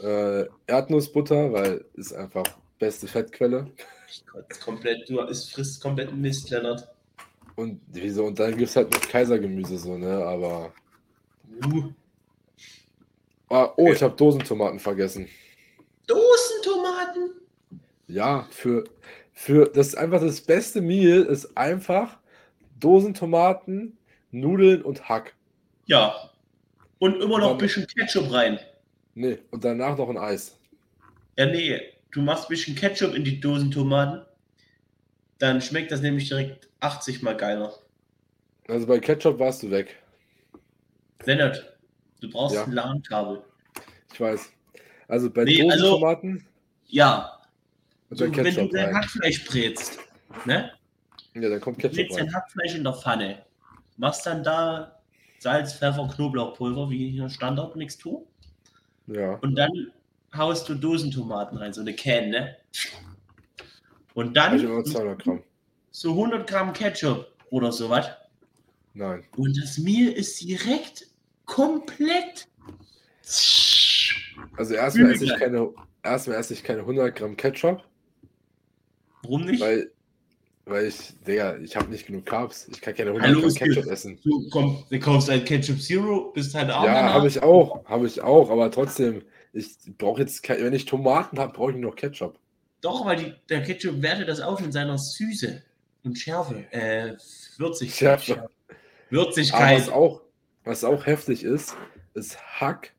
[0.02, 2.46] Äh, Erdnussbutter, weil ist einfach
[2.80, 3.72] beste Fettquelle.
[4.10, 6.88] Ich kotze komplett, du es frisst komplett Mist, Lennart.
[7.56, 8.26] Und wieso?
[8.26, 10.26] Und dann gibt es halt noch Kaisergemüse, so, ne?
[10.26, 10.74] Aber.
[11.66, 11.90] Uh,
[13.50, 15.28] Ah, oh, ich habe Dosentomaten vergessen.
[16.08, 17.32] Dosentomaten?
[18.08, 18.86] Ja, für,
[19.34, 22.18] für das ist einfach das beste Meal ist einfach
[22.80, 23.98] Dosentomaten,
[24.32, 25.36] Nudeln und Hack.
[25.86, 26.32] Ja.
[27.00, 28.60] Und immer noch ein bisschen Ketchup rein.
[29.16, 30.58] Nee, und danach noch ein Eis.
[31.38, 34.26] Ja, nee, du machst ein bisschen Ketchup in die Dosentomaten.
[35.40, 37.74] Dann schmeckt das nämlich direkt 80 mal geiler.
[38.68, 39.96] Also bei Ketchup warst du weg.
[41.26, 41.78] Lennart,
[42.22, 42.64] du brauchst Ja.
[42.66, 43.42] ein LAN-Kabel.
[44.14, 44.50] Ich weiß.
[45.08, 46.46] Also bei Nee, also- Dosentomaten
[46.88, 47.40] Ja,
[48.10, 48.94] und so, dann wenn du Ketchup dein.
[48.96, 50.00] Hackfleisch brätst,
[50.46, 50.72] ne?
[51.34, 52.36] Ja, dann kommt Du Ketchup legst dein rein.
[52.36, 53.46] Hackfleisch in der Pfanne.
[53.98, 55.00] Machst dann da
[55.40, 58.26] Salz, Pfeffer, Knoblauchpulver, wie hier Standardmixtur.
[59.08, 59.36] Ja.
[59.36, 59.92] Und dann
[60.36, 62.58] haust du Dosentomaten rein, so eine Can, ne?
[64.14, 65.44] Und dann 200 Gramm.
[65.92, 68.08] so 100 Gramm Ketchup oder sowas.
[68.94, 69.26] Nein.
[69.36, 71.08] Und das Mehl ist direkt
[71.46, 72.48] komplett.
[74.58, 77.84] Also erstmal esse ich keine, erstmal esse ich keine 100 Gramm Ketchup,
[79.24, 79.62] Warum nicht?
[79.62, 79.92] weil,
[80.66, 82.68] weil ich, Digga, ich habe nicht genug Carbs.
[82.72, 84.20] Ich kann keine 100 Hallo, Gramm Ketchup essen.
[84.24, 88.08] Du, komm, du kaufst ein Ketchup Zero, bist halt arm Ja, habe ich auch, habe
[88.08, 89.22] ich auch, aber trotzdem,
[89.54, 92.40] ich brauche jetzt, kein, wenn ich Tomaten habe, brauche ich noch Ketchup.
[92.82, 95.62] Doch, weil die, der Ketchup wertet das auf in seiner Süße
[96.04, 96.66] und Schärfe.
[96.72, 97.16] Äh,
[97.58, 98.24] Würzigkeit.
[98.24, 98.40] Schärfe.
[98.40, 98.50] Aber
[99.10, 99.82] Würzigkeit.
[99.82, 100.22] was auch,
[100.64, 101.76] was auch heftig ist,
[102.16, 102.94] ist Hack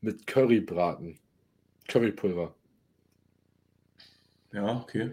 [0.00, 1.18] mit Currybraten.
[1.86, 2.54] Currypulver.
[4.52, 5.12] Ja, okay.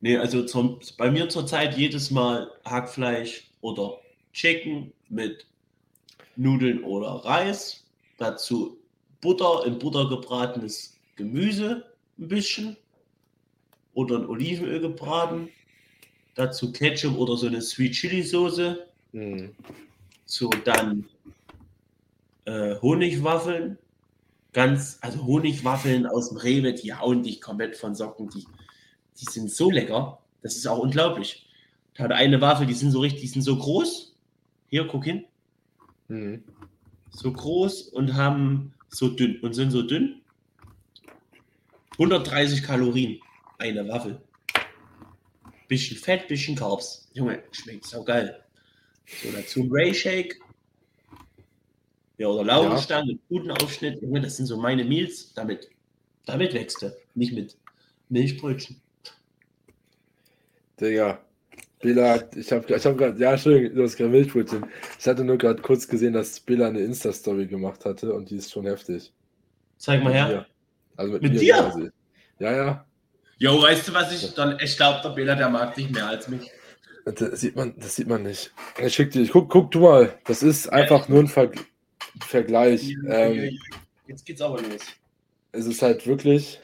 [0.00, 3.98] Nee, also zum, bei mir zurzeit jedes Mal Hackfleisch oder
[4.32, 5.46] Chicken mit
[6.36, 7.84] Nudeln oder Reis.
[8.16, 8.78] Dazu
[9.20, 11.84] Butter, in Butter gebratenes Gemüse
[12.18, 12.76] ein bisschen.
[13.92, 15.50] Oder in Olivenöl gebraten.
[16.34, 18.86] Dazu Ketchup oder so eine Sweet Chili Soße.
[19.12, 19.54] Mhm.
[20.24, 21.08] So, dann
[22.46, 23.76] äh, Honigwaffeln.
[24.52, 28.30] Ganz, also Honigwaffeln aus dem Rewe, die hauen dich komplett von Socken.
[28.30, 28.46] Die,
[29.20, 30.18] die sind so lecker.
[30.42, 31.46] Das ist auch unglaublich.
[31.94, 34.16] Da hat eine Waffel, die sind so richtig, die sind so groß.
[34.68, 35.24] Hier, guck hin.
[36.08, 36.44] Mhm.
[37.10, 40.22] So groß und haben so dünn und sind so dünn.
[41.92, 43.20] 130 Kalorien,
[43.58, 44.20] eine Waffel.
[45.68, 47.08] Bisschen Fett, bisschen Carbs.
[47.12, 48.42] Junge, schmeckt so geil.
[49.22, 50.40] So dazu ein Ray Shake.
[52.18, 54.02] Ja, oder Laugenstange, mit guten Aufschnitt.
[54.02, 55.32] Junge, das sind so meine Meals.
[55.34, 55.70] Damit,
[56.26, 56.94] damit wächst du.
[57.14, 57.56] Nicht mit
[58.08, 58.80] Milchbrötchen.
[60.80, 61.20] Digga.
[61.82, 64.66] Bela, ich habe ich hab gerade, ja, Entschuldigung, du hast gerade Milchbrötchen.
[64.98, 68.52] Ich hatte nur gerade kurz gesehen, dass Bela eine Insta-Story gemacht hatte und die ist
[68.52, 69.12] schon heftig.
[69.78, 70.26] Zeig mal her.
[70.28, 70.46] mir.
[70.96, 71.54] Also mit, Mit mir dir?
[71.54, 71.90] quasi.
[72.38, 72.86] Ja, ja.
[73.38, 74.58] Jo, weißt du, was ich dann.
[74.62, 76.50] Ich glaube, der Bela, der mag dich mehr als mich.
[77.06, 78.52] Das sieht man, das sieht man nicht.
[78.78, 80.18] Ich schick dir, ich guck, guck du mal.
[80.26, 81.50] Das ist einfach nur ein Ver
[82.26, 82.94] Vergleich.
[83.08, 83.58] Ähm,
[84.06, 84.82] Jetzt geht's aber los.
[85.52, 86.60] es ist halt wirklich.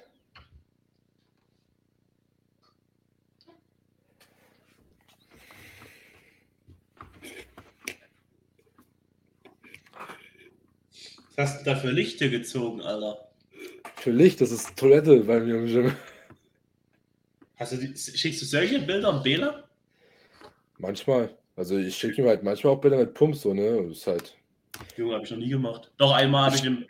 [11.36, 13.28] Was hast du da für Lichter gezogen, Alter?
[13.96, 15.92] Für Licht, das ist Toilette bei mir im Gym.
[17.56, 19.64] Hast du die, schickst du solche Bilder an Bela?
[20.78, 21.36] Manchmal.
[21.54, 23.82] Also ich schicke ihm halt manchmal auch Bilder mit Pumps, so, ne?
[23.88, 24.36] Das ist halt.
[24.96, 25.90] Junge, habe ich noch nie gemacht.
[25.96, 26.84] Doch, einmal habe ich dem.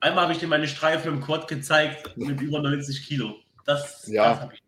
[0.00, 3.36] Einmal habe ich dir meine Streifen im Quad gezeigt mit über 90 Kilo.
[3.66, 4.30] Das, Ja.
[4.30, 4.62] das hab ich.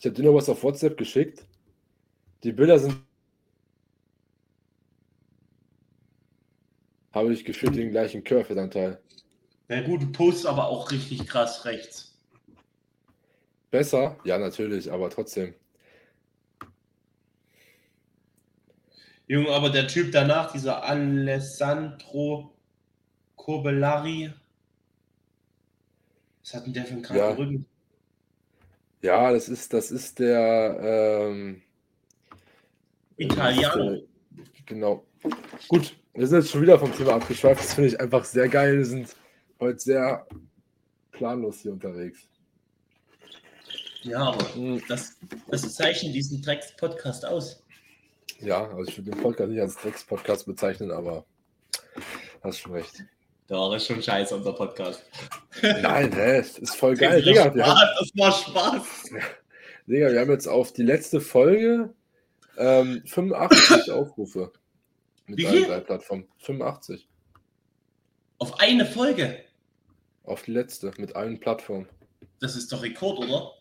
[0.00, 1.44] Ich habe dir noch was auf WhatsApp geschickt.
[2.42, 2.96] Die Bilder sind.
[7.12, 9.00] Habe ich gefühlt den gleichen Curve-Anteil.
[9.68, 12.16] Na gut, du postest aber auch richtig krass rechts.
[13.70, 14.18] Besser?
[14.24, 15.54] Ja, natürlich, aber trotzdem.
[19.28, 22.52] Junge, aber der Typ danach, dieser Alessandro
[23.36, 24.32] Corbellari,
[26.42, 27.30] was hat denn der für einen kranken Ja.
[27.30, 27.66] Rücken?
[29.00, 30.78] Ja, das ist, das ist der.
[31.30, 31.62] Ähm,
[33.16, 33.84] Italiano.
[33.84, 35.04] das ist der- Genau.
[35.68, 37.60] Gut, wir sind jetzt schon wieder vom Thema abgeschweift.
[37.60, 38.78] Das finde ich einfach sehr geil.
[38.78, 39.16] Wir sind
[39.58, 40.26] heute sehr
[41.12, 42.28] planlos hier unterwegs.
[44.02, 45.16] Ja, aber Hm, das,
[45.48, 47.62] das zeichnet diesen Drecks-Podcast aus.
[48.40, 51.24] Ja, also ich würde den Podcast nicht als Drecks-Podcast bezeichnen, aber
[52.42, 53.04] hast schon recht.
[53.46, 55.04] Da ist schon scheiße, unser Podcast.
[55.62, 57.22] Nein, hä, ist voll geil.
[57.22, 59.10] Digga, wir haben, das war Spaß.
[59.86, 61.92] Digga, wir haben jetzt auf die letzte Folge
[62.56, 64.52] ähm, 85 Aufrufe.
[65.26, 66.28] Mit Wie allen drei Plattformen.
[66.38, 67.08] 85.
[68.38, 69.44] Auf eine Folge.
[70.24, 71.88] Auf die letzte, mit allen Plattformen.
[72.40, 73.52] Das ist doch Rekord, oder?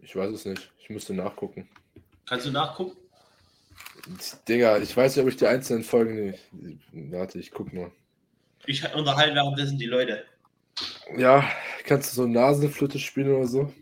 [0.00, 0.72] Ich weiß es nicht.
[0.78, 1.68] Ich müsste nachgucken.
[2.26, 2.96] Kannst du nachgucken?
[4.48, 6.40] Digga, ich weiß nicht, ob ich die einzelnen Folgen nicht.
[7.12, 7.90] Warte, ich guck mal.
[8.66, 10.24] Ich unterhalte währenddessen die Leute.
[11.16, 11.50] Ja,
[11.84, 13.72] kannst du so Nasenflöte spielen oder so?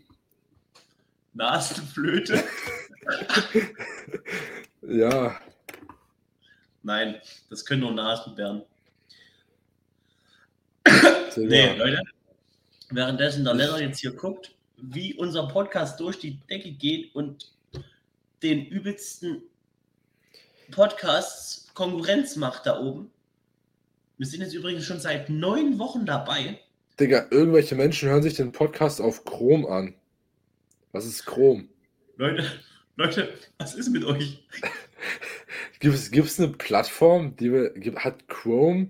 [1.33, 2.43] Nasenflöte?
[4.81, 5.37] Ja,
[6.87, 8.61] Nein, das können nur Nasenbären.
[11.35, 12.01] Nee, Leute.
[12.91, 17.51] Währenddessen der Lennart jetzt hier guckt, wie unser Podcast durch die Decke geht und
[18.41, 19.43] den übelsten
[20.71, 23.11] Podcasts Konkurrenz macht da oben.
[24.17, 26.57] Wir sind jetzt übrigens schon seit neun Wochen dabei.
[27.01, 29.93] Digga, irgendwelche Menschen hören sich den Podcast auf Chrome an.
[30.93, 31.67] Was ist Chrome?
[32.15, 32.49] Leute,
[32.95, 34.41] Leute, was ist mit euch?
[35.79, 38.89] Gibt es, gibt es eine Plattform, die wir, gibt, hat Chrome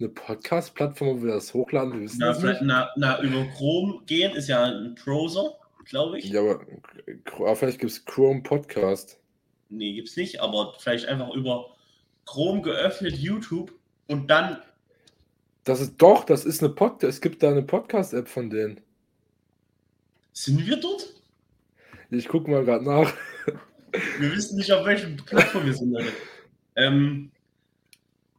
[0.00, 2.00] eine Podcast-Plattform, wo wir das hochladen?
[2.00, 6.24] Wir Na, vielleicht, na, na, über Chrome gehen ist ja ein Browser, glaube ich.
[6.26, 6.66] Ja, aber,
[7.36, 9.20] aber vielleicht gibt es Chrome Podcast.
[9.68, 11.70] Nee, gibt's nicht, aber vielleicht einfach über
[12.26, 13.72] Chrome geöffnet, YouTube
[14.08, 14.58] und dann.
[15.62, 17.14] Das ist doch, das ist eine Podcast.
[17.14, 18.80] Es gibt da eine Podcast-App von denen.
[20.32, 21.14] Sind wir dort?
[22.10, 23.12] Ich gucke mal gerade nach.
[24.18, 26.12] Wir wissen nicht, auf welchem Plattform wir sind, Leute.
[26.76, 27.30] Ähm,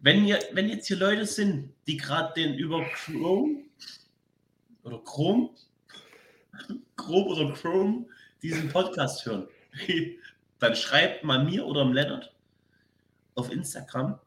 [0.02, 3.64] wenn, ihr, wenn jetzt hier Leute sind, die gerade den über Chrome
[4.84, 5.50] oder Chrome,
[6.96, 8.06] Chrome oder Chrome
[8.42, 9.48] diesen Podcast hören,
[10.60, 12.34] dann schreibt mal mir oder dem Leonard
[13.36, 14.20] auf Instagram.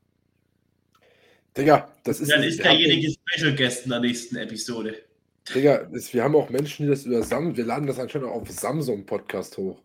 [1.57, 2.31] Digga, das ist.
[2.31, 5.03] Dann ist derjenige Special Guest in der nächsten Episode.
[5.55, 7.57] Digga, das, wir haben auch Menschen, die das über Samsung.
[7.57, 9.81] Wir laden das anscheinend auch auf Samsung Podcast hoch.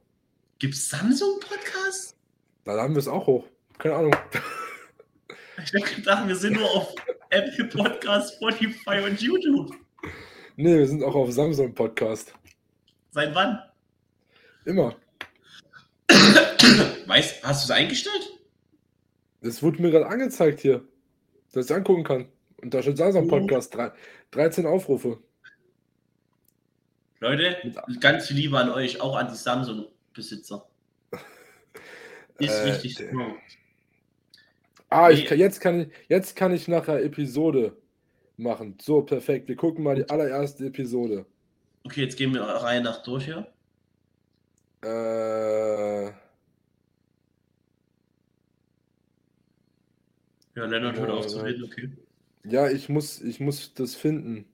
[0.64, 2.16] Gibt es Samsung Podcast?
[2.64, 3.46] Da laden wir es auch hoch.
[3.78, 4.16] Keine Ahnung.
[5.62, 6.96] Ich habe gedacht, wir sind nur auf
[7.30, 9.76] Apple Podcast, Spotify und YouTube.
[10.56, 12.34] Nee, wir sind auch auf Samsung Podcast.
[13.12, 13.62] Seit wann?
[14.64, 14.96] Immer.
[17.08, 18.40] Weißt, hast du es eingestellt?
[19.42, 20.88] Das wurde mir gerade angezeigt hier.
[21.52, 22.30] Dass ich angucken kann.
[22.62, 23.76] Und da steht Samsung Podcast.
[23.76, 23.92] Drei,
[24.32, 25.20] 13 Aufrufe.
[27.20, 29.38] Leute, ganz viel Liebe an euch, auch an die
[30.14, 30.70] Samsung-Besitzer.
[32.38, 33.38] Ist Äh, richtig strong.
[34.90, 37.82] Ah, ich kann, jetzt, kann ich, jetzt kann ich nachher Episode
[38.38, 38.78] machen.
[38.82, 39.48] So, perfekt.
[39.50, 41.26] Wir gucken mal die allererste Episode.
[41.86, 43.48] Okay, jetzt gehen wir Reihe nach durch hier.
[44.84, 46.14] Äh,
[50.56, 51.44] Ja, Leonard hört auf Oh, zu ja.
[51.44, 51.92] reden, okay.
[52.46, 54.46] ja, ich muss, ich muss das finden.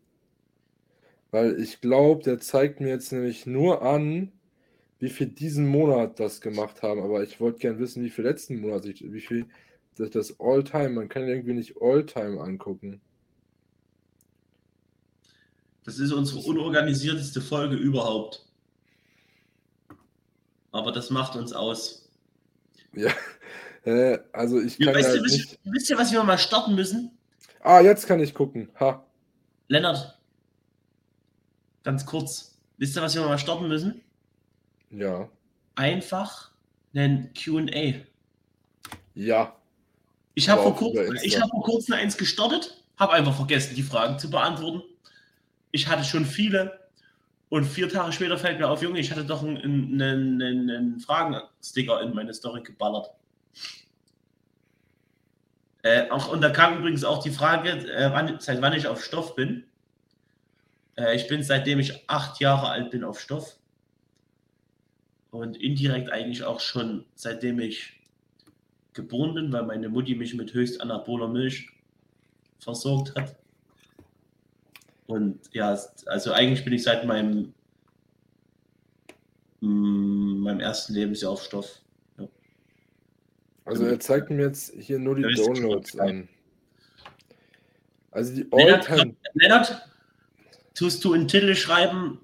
[1.32, 4.32] Weil ich glaube, der zeigt mir jetzt nämlich nur an,
[5.00, 7.02] wie viel diesen Monat das gemacht haben.
[7.02, 9.48] Aber ich wollte gern wissen, wie viel letzten Monat, ich, wie viel
[9.96, 10.90] das, das All-Time.
[10.90, 13.02] Man kann irgendwie nicht All-Time angucken.
[15.86, 18.46] Das ist unsere unorganisierteste Folge überhaupt.
[20.72, 22.10] Aber das macht uns aus.
[22.94, 23.12] Ja,
[23.86, 25.60] äh, also ich Ja, kann weißt halt du, wisst, nicht.
[25.64, 27.18] wisst ihr, was wir mal starten müssen?
[27.62, 28.70] Ah, jetzt kann ich gucken.
[28.80, 29.06] Ha.
[29.68, 30.20] Lennart,
[31.84, 32.58] ganz kurz.
[32.78, 34.02] Wisst ihr, was wir mal starten müssen?
[34.92, 35.30] Ja.
[35.76, 36.52] Einfach
[36.94, 38.02] einen QA.
[39.16, 39.56] Ja.
[40.36, 44.18] Ich habe vor, kurz, ich hab vor kurzem eins gestartet, habe einfach vergessen, die Fragen
[44.20, 44.82] zu beantworten.
[45.72, 46.80] Ich hatte schon viele
[47.50, 51.00] und vier Tage später fällt mir auf, Junge, ich hatte doch einen, einen, einen, einen
[51.00, 53.10] Fragensticker in meine Story geballert.
[55.82, 59.04] Äh, auch, und da kam übrigens auch die Frage, äh, wann, seit wann ich auf
[59.04, 59.64] Stoff bin.
[60.96, 63.58] Äh, ich bin seitdem ich acht Jahre alt bin auf Stoff.
[65.32, 68.00] Und indirekt eigentlich auch schon seitdem ich
[68.94, 71.70] geboren bin, weil meine Mutti mich mit höchst anaboler Milch
[72.60, 73.36] versorgt hat.
[75.08, 77.54] Und ja, also eigentlich bin ich seit meinem,
[79.62, 81.82] mm, meinem ersten Lebensjahr auf Stoff.
[82.18, 82.28] Ja.
[83.66, 86.28] Also er zeigt mir jetzt hier nur die Ja, Downloads an.
[88.12, 89.16] Also die Alltime.
[89.34, 89.88] Lennart,
[90.74, 92.20] tust du in Titel schreiben,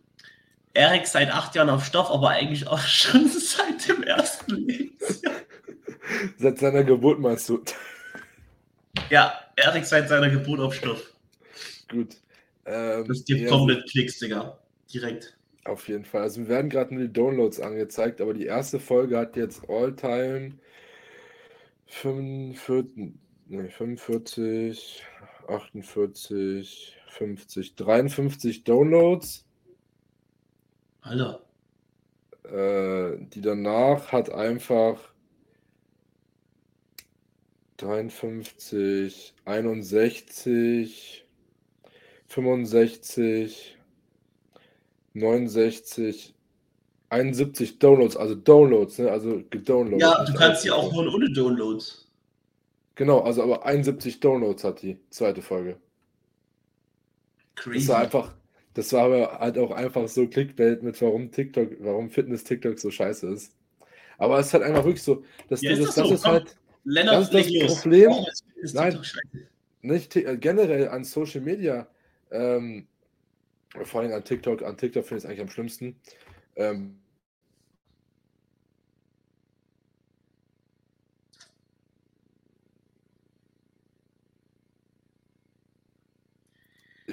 [0.75, 5.33] Erik seit acht Jahren auf Stoff, aber eigentlich auch schon seit dem ersten Lebensjahr.
[6.37, 7.63] Seit seiner Geburt meinst du?
[9.09, 11.01] Ja, Erik seit seiner Geburt auf Stoff.
[11.89, 12.15] Gut.
[12.65, 14.57] Ähm, Das gibt ja, komplett Klicks, Digga.
[14.93, 15.37] Direkt.
[15.63, 16.21] Auf jeden Fall.
[16.21, 20.53] Also mir werden gerade nur die Downloads angezeigt, aber die erste Folge hat jetzt Alltime
[21.87, 23.13] 45,
[23.47, 25.03] nee, 45,
[25.47, 29.44] 48, 50, 53 Downloads.
[31.05, 31.39] Alter.
[32.43, 34.99] Äh, die danach hat einfach
[37.77, 41.25] 53, 61,
[42.27, 43.77] 65,
[45.13, 46.33] 69,
[47.09, 49.11] 71 Downloads, also Downloads, ne?
[49.11, 50.01] also gedownloadet.
[50.01, 52.11] Ja, du kannst sie auch hören ohne Downloads.
[52.95, 55.77] Genau, also aber 71 Downloads hat die zweite Folge.
[57.55, 57.87] Das Crazy.
[57.89, 58.33] war einfach,
[58.75, 62.91] das war aber halt auch einfach so Clickbait mit warum TikTok, warum Fitness TikTok so
[62.91, 63.55] scheiße ist.
[64.17, 66.13] Aber es ist halt einfach wirklich so, dass Ja, ist dieses, das das so?
[66.15, 66.31] ist Komm.
[66.33, 67.81] halt Lennart, das ist das.
[67.81, 68.09] Problem.
[68.09, 68.99] Warum ist Fitness Nein.
[69.81, 71.87] Nicht äh, generell an Social Media,
[72.31, 72.87] ähm,
[73.83, 75.95] vor allem an TikTok, an TikTok finde ich es eigentlich am schlimmsten.
[76.55, 76.99] Ähm,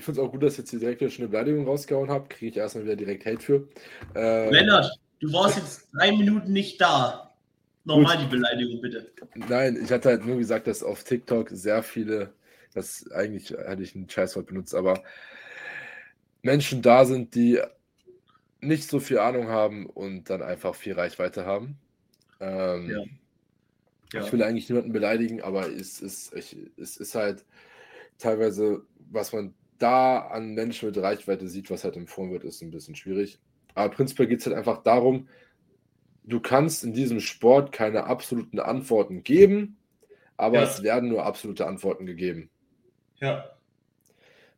[0.03, 2.11] ich finde es auch gut, dass ich jetzt hier direkt wieder schon eine Beleidigung rausgehauen
[2.11, 2.29] habe.
[2.29, 3.69] Kriege ich erstmal wieder direkt Hate für.
[4.17, 7.33] Ähm, Lennart, du warst jetzt drei Minuten nicht da.
[7.85, 9.13] Nochmal die Beleidigung, bitte.
[9.37, 12.33] Nein, ich hatte halt nur gesagt, dass auf TikTok sehr viele,
[12.75, 15.05] das eigentlich hatte ich ein Scheißwort benutzt, aber
[16.43, 17.61] Menschen da sind, die
[18.61, 21.79] nicht so viel Ahnung haben und dann einfach viel Reichweite haben.
[22.41, 23.05] Ähm, Ja.
[24.15, 24.27] Ja.
[24.27, 27.45] Ich will eigentlich niemanden beleidigen, aber es ist, es ist halt
[28.19, 32.71] teilweise, was man da an Menschen mit Reichweite sieht, was halt empfohlen wird, ist ein
[32.71, 33.41] bisschen schwierig.
[33.75, 35.29] Aber prinzipiell geht es halt einfach darum,
[36.25, 39.77] du kannst in diesem Sport keine absoluten Antworten geben,
[40.37, 40.65] aber Ja.
[40.65, 42.51] es werden nur absolute Antworten gegeben.
[43.21, 43.57] Ja.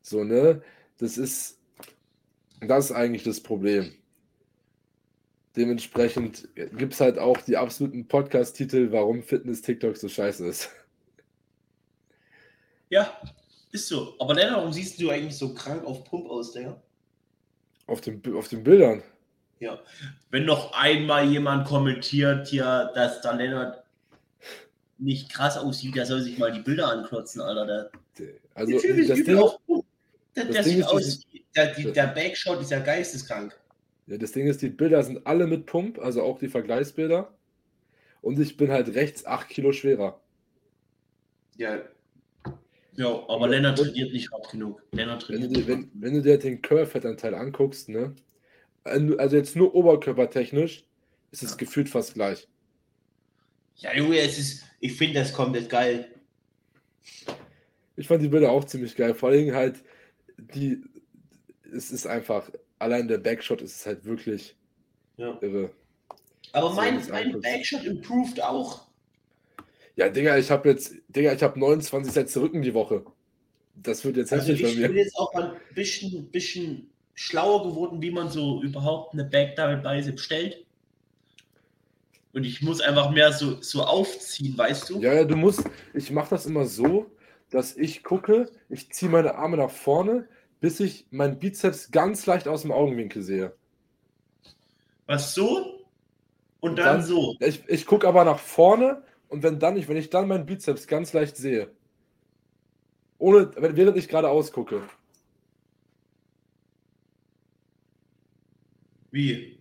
[0.01, 0.61] So, ne?
[0.97, 1.59] Das ist,
[2.61, 3.93] das ist eigentlich das Problem.
[5.55, 10.69] Dementsprechend gibt es halt auch die absoluten Podcast-Titel, warum Fitness TikTok so scheiße ist.
[12.89, 13.19] Ja,
[13.75, 14.15] ist so.
[14.19, 16.81] Aber Lennart, warum siehst du eigentlich so krank auf Pump aus, Digga?
[17.87, 19.03] Auf, dem, auf den Bildern.
[19.59, 19.79] Ja.
[20.31, 23.83] Wenn noch einmal jemand kommentiert hier, dass der Lennart
[24.97, 27.91] nicht krass aussieht, der soll sich mal die Bilder anklotzen, Alter.
[28.17, 29.85] Der, Also, der Typ ist das Ding, auf Pump.
[30.35, 31.21] Der, das der Ding ist, aus,
[31.55, 33.57] der, die, der Backshot ist ja geisteskrank.
[34.07, 37.33] ja, das Ding ist, die Bilder sind alle mit Pump, also auch die Vergleichsbilder.
[38.21, 40.19] Und ich bin halt rechts 8 Kilo schwerer.
[41.57, 41.79] Ja.
[42.97, 44.81] Ja, aber Lennart trainiert nicht hart genug.
[44.91, 48.15] Lennart Wenn du, dir, wenn, wenn du dir den Curve-Fettanteil anguckst, ne?
[48.83, 50.85] Also jetzt nur oberkörpertechnisch
[51.31, 51.57] ist es Ja.
[51.57, 52.47] gefühlt fast gleich.
[53.77, 56.07] Ja, Junge, es ist, ich finde das komplett geil.
[57.97, 59.13] Ich fand die Bilder auch ziemlich geil.
[59.13, 59.83] Vor allem halt,
[60.37, 60.81] die,
[61.73, 64.55] es ist einfach, allein der Backshot ist es halt wirklich
[65.17, 65.37] Ja.
[65.41, 65.71] irre.
[66.53, 67.41] Aber mein, mein.
[67.41, 68.87] Backshot improved auch.
[69.95, 73.05] Ja, Digga, ich habe jetzt, Digga, ich habe 29 Sätze Rücken die Woche.
[73.75, 75.03] Das wird jetzt Also heftig ich bei bin mir.
[75.03, 80.19] jetzt auch ein bisschen, bisschen schlauer geworden, wie man so überhaupt eine Back Double Bicep
[80.19, 80.65] stellt.
[82.33, 84.99] Und ich muss einfach mehr so, so aufziehen, weißt du?
[84.99, 87.05] Ja, ja, du musst, ich mache das immer so,
[87.49, 90.27] dass ich gucke, ich ziehe meine Arme nach vorne,
[90.59, 93.53] bis ich meinen Bizeps ganz leicht aus dem Augenwinkel sehe.
[95.05, 95.85] Was so
[96.59, 97.35] und dann, Dann- so.
[97.39, 100.87] Ich, ich gucke aber nach vorne und wenn dann ich, wenn ich dann meinen Bizeps
[100.87, 101.71] ganz leicht sehe,
[103.17, 104.81] ohne, während ich gerade ausgucke,
[109.15, 109.57] Wie?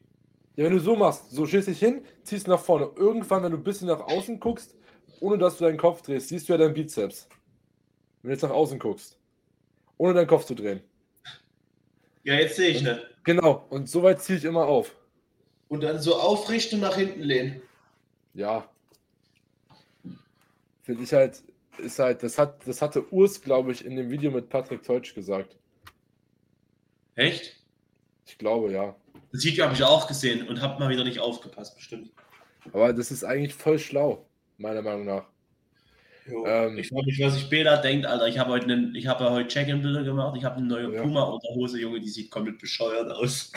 [0.57, 2.91] Ja, wenn du so machst, so stehst dich hin, ziehst nach vorne.
[2.97, 4.75] Irgendwann, wenn du ein bisschen nach außen guckst,
[5.21, 7.29] ohne dass du deinen Kopf drehst, siehst du ja deinen Bizeps.
[8.21, 9.17] Wenn du jetzt nach außen guckst.
[9.97, 10.81] Ohne deinen Kopf zu drehen.
[12.25, 13.01] Ja, jetzt sehe ich ne?
[13.23, 14.97] Genau, und so weit ziehe ich immer auf.
[15.69, 17.63] Und dann so aufrichten und nach hinten lehnen.
[18.35, 18.69] Ja.
[20.85, 21.43] Finde ich halt,
[21.79, 25.15] ist halt, das hat, das hatte Urs, glaube ich, in dem Video mit Patrick Teutsch
[25.15, 25.57] gesagt.
[27.15, 27.57] Echt?
[28.27, 28.95] Ich glaube, ja.
[29.33, 32.11] Das Video habe ich auch gesehen und habe mal wieder nicht aufgepasst, bestimmt.
[32.73, 34.27] Aber das ist eigentlich voll schlau,
[34.59, 35.25] meiner Meinung nach.
[36.27, 38.29] Ähm, ich frage mich, was sich Bela denkt, Alter.
[38.29, 40.35] Ich habe heute, einen- ich habe ja heute Check-in-Bilder gemacht.
[40.39, 41.03] Ich habe eine neue Ja.
[41.03, 43.53] Puma-Unterhose, Junge, die sieht komplett bescheuert aus.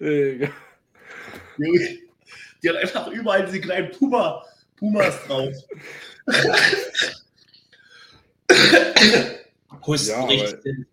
[0.00, 0.48] Digga.
[1.58, 1.98] Junge,
[2.62, 4.44] die hat einfach überall diese kleinen Puma,
[4.78, 5.54] Pumas drauf.
[9.86, 10.86] Husten Ja, richtig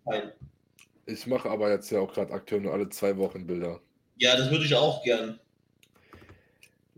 [1.06, 3.80] ich mache aber jetzt ja auch gerade aktuell nur alle zwei Wochen Bilder.
[4.16, 5.38] Ja, das würde ich auch gern.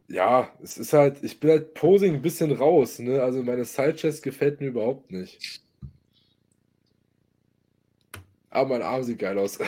[0.08, 3.22] Ja, es ist halt, ich bin halt Posing ein bisschen raus, ne?
[3.22, 5.62] Also meine Sidechest gefällt mir überhaupt nicht.
[8.48, 9.58] Aber mein Arm sieht geil aus.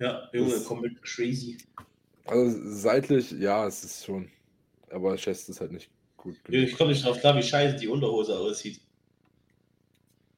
[0.00, 1.58] Ja, Junge, komplett crazy.
[2.24, 4.30] Also seitlich, ja, es ist schon.
[4.90, 6.36] Aber Chest ist halt nicht gut.
[6.48, 8.80] Ich komme nicht drauf klar, wie scheiße die Unterhose aussieht.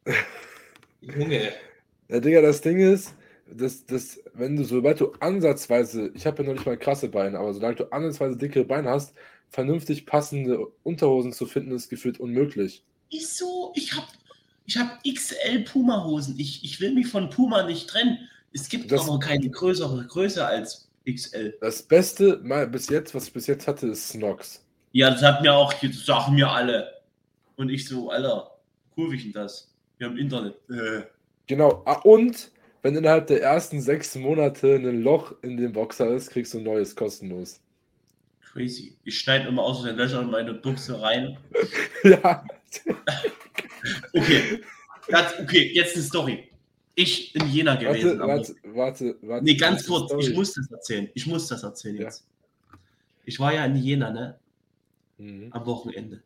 [1.01, 1.53] Junge.
[2.09, 3.15] Ja, Digga, das Ding ist,
[3.53, 7.39] dass, dass, wenn du, sobald du ansatzweise, ich habe ja noch nicht mal krasse Beine,
[7.39, 9.15] aber solange du ansatzweise dickere Beine hast,
[9.49, 12.85] vernünftig passende Unterhosen zu finden, ist gefühlt unmöglich.
[13.11, 14.09] Ist so, ich hab,
[14.67, 16.39] ich hab XL Puma-Hosen.
[16.39, 18.29] Ich, ich will mich von Puma nicht trennen.
[18.53, 21.57] Es gibt Das- aber keine größere Größe als XL.
[21.61, 24.65] Das Beste mal bis jetzt, was ich bis jetzt hatte, ist Snox.
[24.93, 26.93] Ja, das hat mir auch, das sagen mir alle.
[27.57, 28.59] Und ich so, Alter,
[28.97, 29.73] cool, wie denn das?
[29.99, 30.55] Wir haben Internet.
[30.69, 31.03] Äh.
[31.47, 31.83] Genau.
[31.85, 32.51] Ah, und
[32.83, 36.65] wenn innerhalb der ersten sechs Monate ein Loch in dem Boxer ist, kriegst du ein
[36.65, 37.61] neues kostenlos.
[38.41, 38.97] Crazy.
[39.05, 41.39] Ich schneide immer aus den Löchern in meine Buchse rein.
[42.05, 42.45] ja.
[44.13, 44.61] Okay.
[45.09, 46.50] Das, okay, jetzt eine Story.
[47.03, 48.19] Ich in Jena gewesen.
[48.21, 49.45] Warte, warte, warte, warte.
[49.45, 50.27] Nee, ganz kurz, Story.
[50.29, 51.09] ich muss das erzählen.
[51.15, 52.03] Ich muss das erzählen Ja.
[52.05, 52.27] jetzt.
[53.25, 54.39] Ich war ja in Jena, ne?
[55.19, 55.49] Mhm.
[55.53, 56.23] Am Wochenende.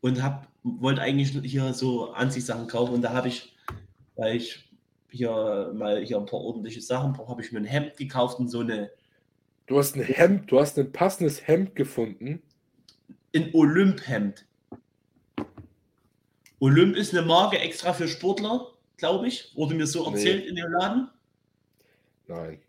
[0.00, 2.94] Und hab, wollte eigentlich hier so Anziehsachen kaufen.
[2.94, 3.54] Und da habe ich,
[4.16, 4.68] weil ich
[5.10, 8.48] hier mal hier ein paar ordentliche Sachen brauche, habe ich mir ein Hemd gekauft und
[8.48, 8.90] so eine
[9.66, 12.42] Du hast ein Hemd, du hast ein passendes Hemd gefunden.
[13.34, 14.44] ein Olymp-Hemd.
[16.60, 18.71] Olymp ist eine Marke extra für Sportler,
[19.02, 19.50] glaube ich.
[19.56, 20.14] Wurde mir so Nee.
[20.16, 21.08] erzählt in dem Laden.
[22.28, 22.60] Nein.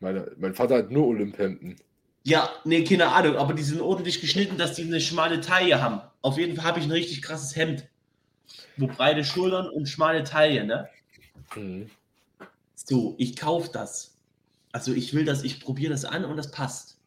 [0.00, 1.76] Meine, mein Vater hat nur Olymphemden.
[2.24, 6.00] Ja, nee, keine Ahnung, aber die sind ordentlich geschnitten, dass die eine schmale Taille haben.
[6.22, 7.86] Auf jeden Fall habe ich ein richtig krasses Hemd.
[8.78, 10.88] Wo breite Schultern und schmale Taille, ne?
[11.54, 11.90] Mhm.
[12.74, 14.16] So, ich kaufe das.
[14.72, 16.98] Also ich will das, ich probiere das an und das passt.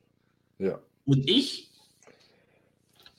[0.59, 0.79] Ja.
[1.05, 1.69] Und ich,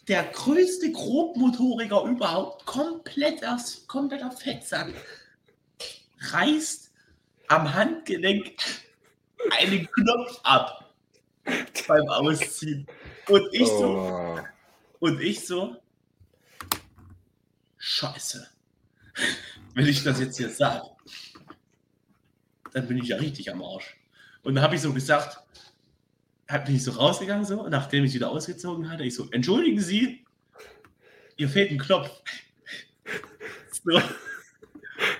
[0.08, 4.92] der größte Grobmotoriker überhaupt, kompletter, kompletter Fettsack,
[6.20, 6.92] reißt
[7.48, 8.56] am Handgelenk
[9.58, 10.94] einen Knopf ab
[11.88, 12.86] beim Ausziehen.
[13.28, 14.38] Und ich so, Oh.
[15.00, 15.76] und ich so,
[17.78, 18.48] scheiße.
[19.74, 20.84] Wenn ich das jetzt hier sage,
[22.72, 23.96] dann bin ich ja richtig am Arsch.
[24.42, 25.38] Und dann habe ich so gesagt,
[26.66, 30.24] bin ich so rausgegangen, so, nachdem ich wieder ausgezogen hatte, ich so, entschuldigen Sie,
[31.36, 32.10] ihr fehlt ein Knopf.
[33.84, 34.00] so.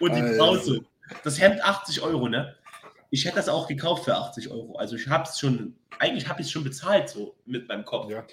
[0.01, 0.36] Und die.
[0.36, 0.84] Frau so,
[1.24, 2.56] das Hemd 80 Euro, ne?
[3.11, 4.76] Ich hätte das auch gekauft für 80 Euro.
[4.76, 8.11] Also ich habe es schon, eigentlich habe ich es schon bezahlt, so mit meinem Kopf.
[8.11, 8.24] Ja.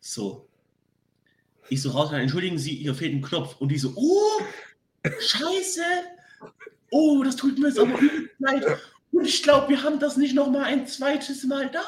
[0.00, 0.48] So.
[1.68, 3.56] Ich so raus, entschuldigen Sie, hier fehlt ein Knopf.
[3.56, 4.40] Und die so, oh,
[5.04, 5.82] scheiße.
[6.92, 8.64] Oh, das tut mir jetzt aber übel leid.
[9.10, 11.82] Und ich glaube, wir haben das nicht noch mal ein zweites Mal da.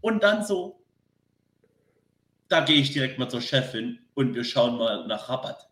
[0.00, 0.82] Und dann so,
[2.48, 5.68] da gehe ich direkt mal zur Chefin und wir schauen mal nach Rabatt.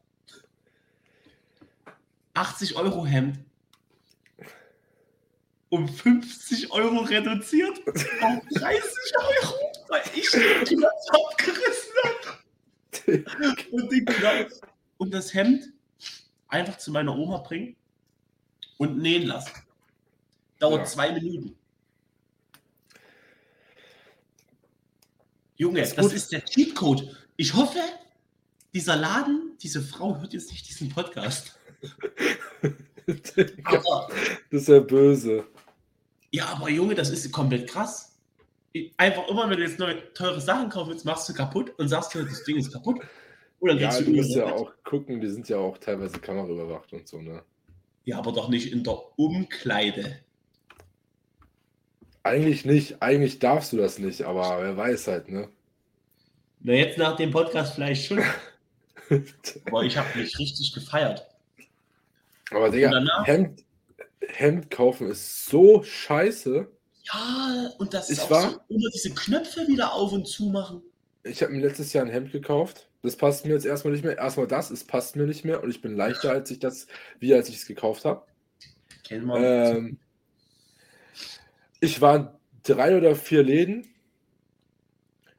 [2.34, 3.38] 80 Euro Hemd
[5.68, 8.84] um 50 Euro reduziert auf 30
[9.18, 9.54] Euro,
[9.88, 13.24] weil ich den Knopf abgerissen habe
[13.70, 14.60] und den Knopf
[14.98, 15.72] und das Hemd
[16.48, 17.74] einfach zu meiner Oma bringen
[18.76, 19.52] und nähen lassen.
[20.58, 20.84] Dauert Ja.
[20.84, 21.56] zwei Minuten.
[25.56, 27.16] Junge, Ist das ist der Cheatcode.
[27.36, 27.80] Ich hoffe,
[28.74, 31.58] dieser Laden, diese Frau hört jetzt nicht diesen Podcast.
[33.64, 34.08] Aber,
[34.50, 35.44] das ist ja böse.
[36.30, 38.18] ja, aber Junge, das ist komplett krass.
[38.96, 42.14] Einfach immer, wenn du jetzt neue teure Sachen kaufen willst, machst du kaputt und sagst
[42.14, 43.00] du, das Ding ist kaputt.
[43.60, 47.06] Dann Ja, du du musst ja auch gucken, die sind ja auch teilweise kameraüberwacht und
[47.06, 47.42] so, ne?
[48.04, 50.18] Ja, aber doch nicht in der Umkleide.
[52.24, 55.48] Eigentlich nicht, eigentlich darfst du das nicht, aber wer weiß halt, ne?
[56.60, 58.22] Na, jetzt nach dem Podcast vielleicht schon.
[59.66, 61.26] Aber ich habe mich richtig gefeiert.
[62.54, 63.24] Aber Digga?
[63.24, 63.64] Hemd,
[64.20, 66.70] Hemd kaufen ist so scheiße.
[67.04, 70.46] Ja, und das ist Ich auch war- so, immer diese Knöpfe wieder auf und zu
[70.46, 70.82] machen.
[71.24, 72.88] Ich habe mir letztes Jahr ein Hemd gekauft.
[73.02, 74.16] Das passt mir jetzt erstmal nicht mehr.
[74.16, 76.86] Erstmal das, es passt mir nicht mehr und ich bin leichter, als ich das,
[77.18, 78.24] wie als ich es gekauft habe.
[79.04, 79.36] Kennen wir.
[79.38, 79.98] Ähm,
[81.80, 82.28] ich war in
[82.62, 83.88] drei oder vier Läden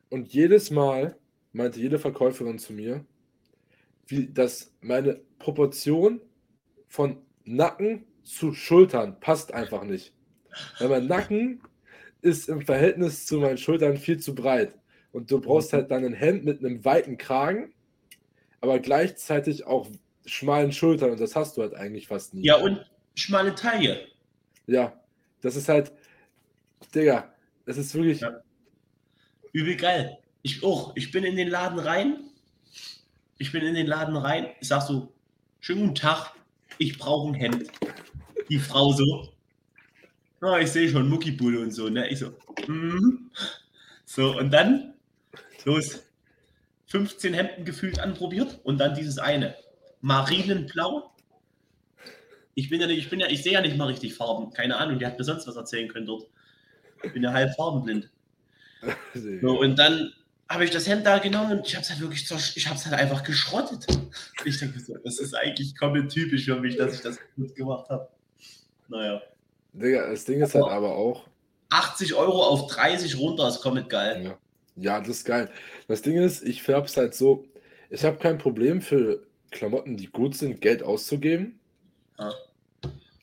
[0.09, 1.18] und jedes Mal
[1.53, 3.05] meinte jede Verkäuferin zu mir,
[4.07, 6.20] wie dass meine Proportion
[6.94, 10.14] von Nacken zu Schultern passt einfach nicht.
[10.78, 11.64] Weil mein Nacken
[12.22, 14.78] ist im Verhältnis zu meinen Schultern viel zu breit.
[15.12, 17.74] Und du brauchst halt dann ein Hemd mit einem weiten Kragen,
[18.62, 19.89] aber gleichzeitig auch
[20.28, 21.10] schmalen Schultern.
[21.10, 22.46] Und das hast du halt eigentlich fast nie.
[22.46, 22.86] Ja, und
[23.16, 24.08] schmale Taille.
[24.68, 25.02] Ja,
[25.41, 25.91] das ist halt,
[26.94, 27.34] Digga,
[27.66, 28.22] das ist wirklich.
[28.22, 28.39] Ja.
[29.52, 30.20] Übel geil.
[30.44, 30.96] Ich auch.
[30.96, 32.20] Ich bin in den Laden rein.
[33.39, 34.52] Ich bin in den Laden rein.
[34.62, 35.12] Ich sag so,
[35.60, 36.36] schönen guten Tag.
[36.78, 37.70] Ich brauche ein Hemd.
[38.50, 39.34] Die Frau so,
[40.42, 41.90] ah, ich sehe schon Muckibulle und so.
[41.90, 42.08] Ne?
[42.10, 42.34] Ich so,
[42.68, 43.30] mm.
[44.06, 44.94] so, und dann
[45.66, 46.04] los.
[46.88, 49.56] 15 Hemden gefühlt anprobiert und dann dieses eine.
[50.02, 51.12] Marinenblau.
[52.54, 54.52] Ich bin ja nicht, ich bin ja, ich sehe ja nicht mal richtig Farben.
[54.54, 56.28] Keine Ahnung, die hat mir sonst was erzählen können dort.
[57.02, 58.10] Ich bin ja halb farbenblind.
[59.42, 60.14] So, und dann
[60.50, 62.86] habe ich das Hemd da genommen und ich habe es halt wirklich, ich habe es
[62.86, 63.86] halt einfach geschrottet.
[64.46, 67.89] Ich denke so, das ist eigentlich komplett typisch für mich, dass ich das gut gemacht
[67.89, 68.10] habe.
[68.88, 69.22] Naja.
[69.74, 71.28] Digga, das Ding ist halt aber auch.
[71.70, 74.24] 80 Euro auf 30 runter ist komplett geil.
[74.24, 74.38] Ja.
[74.76, 75.50] ja, das ist geil.
[75.88, 77.46] Das Ding ist, ich färbe es halt so,
[77.89, 81.60] ich habe kein Problem für Klamotten, die gut sind, Geld auszugeben.
[82.20, 82.32] Ja.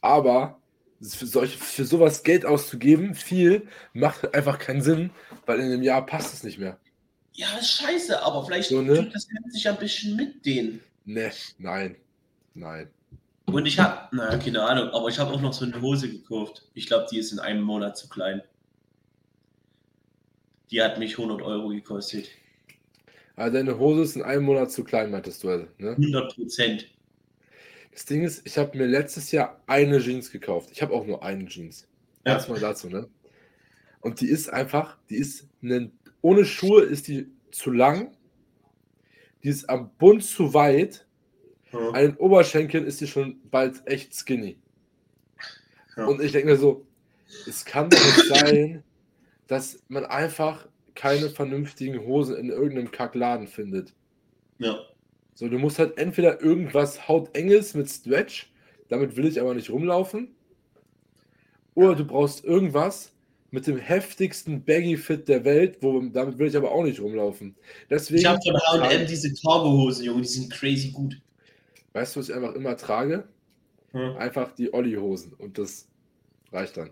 [0.01, 0.59] Aber
[1.01, 5.11] für, solche, für sowas Geld auszugeben, viel, macht einfach keinen Sinn,
[5.47, 6.79] weil in einem Jahr passt es nicht mehr.
[7.41, 8.97] Ja, ist scheiße, aber vielleicht so, ne?
[8.97, 10.83] tut das sich ein bisschen mit denen.
[11.07, 11.97] Ne, nein,
[12.53, 12.91] nein.
[13.47, 16.69] Und ich habe, naja, keine Ahnung, aber ich habe auch noch so eine Hose gekauft.
[16.75, 18.43] Ich glaube, die ist in einem Monat zu klein.
[20.71, 22.29] Die hat mich 100 Euro gekostet.
[23.37, 25.93] Also deine Hose ist in einem Monat zu klein, meintest du, also, ne?
[25.93, 26.91] 100 Prozent.
[27.91, 30.69] Das Ding ist, ich habe mir letztes Jahr eine Jeans gekauft.
[30.73, 31.89] Ich habe auch nur eine Jeans.
[32.27, 32.35] Ja.
[32.35, 33.09] Erstmal dazu, ne?
[34.03, 35.91] Und die ist einfach, die ist eine,
[36.23, 38.17] ohne Schuhe ist die zu lang.
[39.43, 41.07] Die ist am Bund zu weit
[41.73, 41.91] ja.
[41.91, 44.59] An den Oberschenkeln ist sie schon bald echt skinny.
[45.97, 46.07] Ja.
[46.07, 46.87] Und ich denke mir so,
[47.47, 48.83] es kann doch nicht sein,
[49.47, 53.95] dass man einfach keine vernünftigen Hosen in irgendeinem Kackladen findet.
[54.59, 54.81] Ja.
[55.35, 58.53] So, du musst halt entweder irgendwas hautenges mit Stretch,
[58.89, 60.35] damit will ich aber nicht rumlaufen,
[61.75, 63.13] oder du brauchst irgendwas
[63.51, 67.57] mit dem heftigsten Baggy-Fit der Welt, wo, damit will ich aber auch nicht rumlaufen.
[67.89, 71.21] Deswegen, ich habe von H&M diese Cargo-Hosen, Junge, die sind crazy gut.
[71.93, 73.29] Weißt du, was ich einfach immer trage?
[73.93, 74.17] Hm.
[74.17, 75.89] Einfach die Olli-Hosen und das
[76.53, 76.91] reicht dann.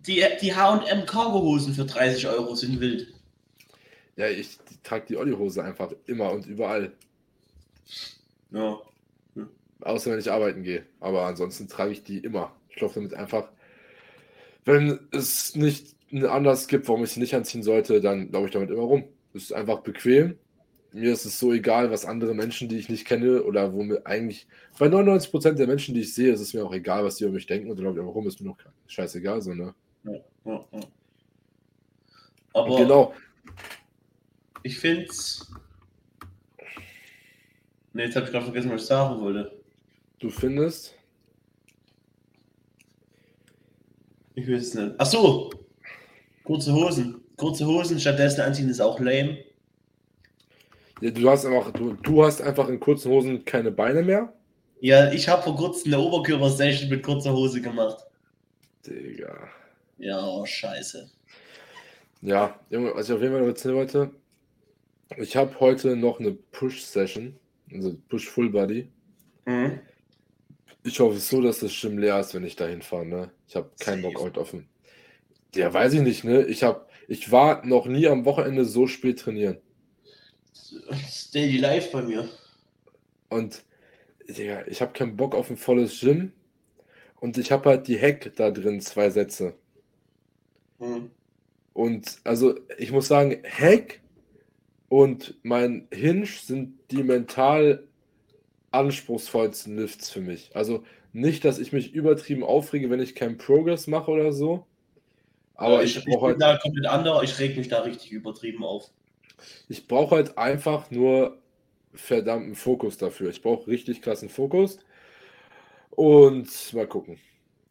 [0.00, 3.14] Die, die HM Cargo-Hosen für 30 Euro sind wild.
[4.16, 6.92] Ja, ich trage die Olli-Hose einfach immer und überall.
[8.50, 8.78] Ja.
[9.34, 9.48] Hm.
[9.80, 10.84] Außer wenn ich arbeiten gehe.
[11.00, 12.54] Aber ansonsten trage ich die immer.
[12.68, 13.48] Ich laufe damit einfach.
[14.64, 15.96] Wenn es nicht
[16.28, 19.04] anders gibt, warum ich sie nicht anziehen sollte, dann laufe ich damit immer rum.
[19.34, 20.36] Es ist einfach bequem
[20.92, 24.06] mir ist es so egal, was andere Menschen, die ich nicht kenne, oder wo mir
[24.06, 24.46] eigentlich,
[24.78, 27.32] bei 99% der Menschen, die ich sehe, ist es mir auch egal, was die über
[27.32, 29.74] mich denken und dann warum ist mir noch scheißegal, so, ne?
[30.04, 30.12] Ja,
[30.44, 30.80] ja, ja.
[32.54, 33.14] Aber genau.
[34.62, 35.50] Ich finde es.
[37.94, 39.60] Ne, jetzt habe ich gerade vergessen, was ich sagen wollte.
[40.18, 40.94] Du findest?
[44.34, 44.94] Ich weiß es nicht.
[44.98, 45.50] Ach so!
[46.44, 47.20] Kurze Hosen.
[47.36, 49.38] Kurze Hosen stattdessen anziehen ist auch lame.
[51.00, 54.32] Ja, du hast einfach, du, du hast einfach in kurzen Hosen keine Beine mehr.
[54.80, 58.04] Ja, ich habe vor kurzem eine Oberkörper-Session mit kurzer Hose gemacht.
[58.86, 59.48] Digga.
[59.98, 61.10] Ja, oh, scheiße.
[62.20, 64.10] Ja, Junge, was ich auf jeden Fall erzählen wollte,
[65.16, 67.36] ich habe heute noch eine Push-Session,
[67.72, 68.88] also Push-Full Body.
[69.44, 69.80] Mhm.
[70.84, 73.06] Ich hoffe so, dass das Gym leer ist, wenn ich dahin fahre.
[73.06, 73.30] Ne?
[73.46, 74.68] Ich habe keinen Bock heute offen.
[75.54, 76.24] Ja, weiß ich nicht.
[76.24, 76.44] Ne?
[76.44, 79.58] Ich, hab, ich war noch nie am Wochenende so spät trainieren.
[81.32, 82.28] Daily Life bei mir.
[83.28, 83.62] Und
[84.28, 86.32] Digga, ich habe keinen Bock auf ein volles Gym.
[87.20, 89.54] Und ich habe halt die Hack da drin, zwei Sätze.
[90.78, 91.10] Hm.
[91.72, 94.00] Und also ich muss sagen, Hack
[94.88, 97.86] und mein Hinge sind die mental
[98.72, 100.50] anspruchsvollsten Lifts für mich.
[100.54, 104.66] Also nicht, dass ich mich übertrieben aufrege, wenn ich keinen Progress mache oder so.
[105.54, 108.64] Aber ich, ich, ich bin halt, da komplett anderer, ich reg mich da richtig übertrieben
[108.64, 108.90] auf.
[109.68, 111.38] Ich brauche halt einfach nur
[111.92, 113.30] verdammten Fokus dafür.
[113.30, 114.78] Ich brauche richtig krassen Fokus.
[115.90, 117.18] Und mal gucken.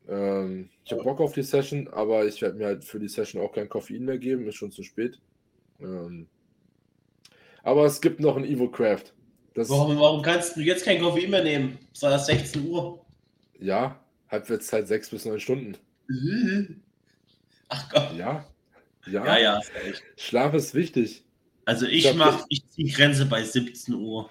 [0.07, 3.41] Ähm, ich habe Bock auf die Session, aber ich werde mir halt für die Session
[3.41, 4.47] auch kein Koffein mehr geben.
[4.47, 5.19] Ist schon zu spät.
[5.79, 6.27] Ähm,
[7.63, 9.13] aber es gibt noch ein Evo Craft.
[9.55, 11.77] Warum, warum kannst du jetzt kein Koffein mehr nehmen?
[11.93, 13.03] Es war erst 16 Uhr.
[13.59, 13.99] Ja,
[14.29, 15.77] Halbwertszeit 6 bis 9 Stunden.
[17.69, 18.15] Ach Gott.
[18.17, 18.45] Ja.
[19.07, 21.23] Ja, ja, ja ist Schlaf ist wichtig.
[21.65, 24.29] Also ich, Ich hab- mach, ich ziehe Grenze bei 17 Uhr.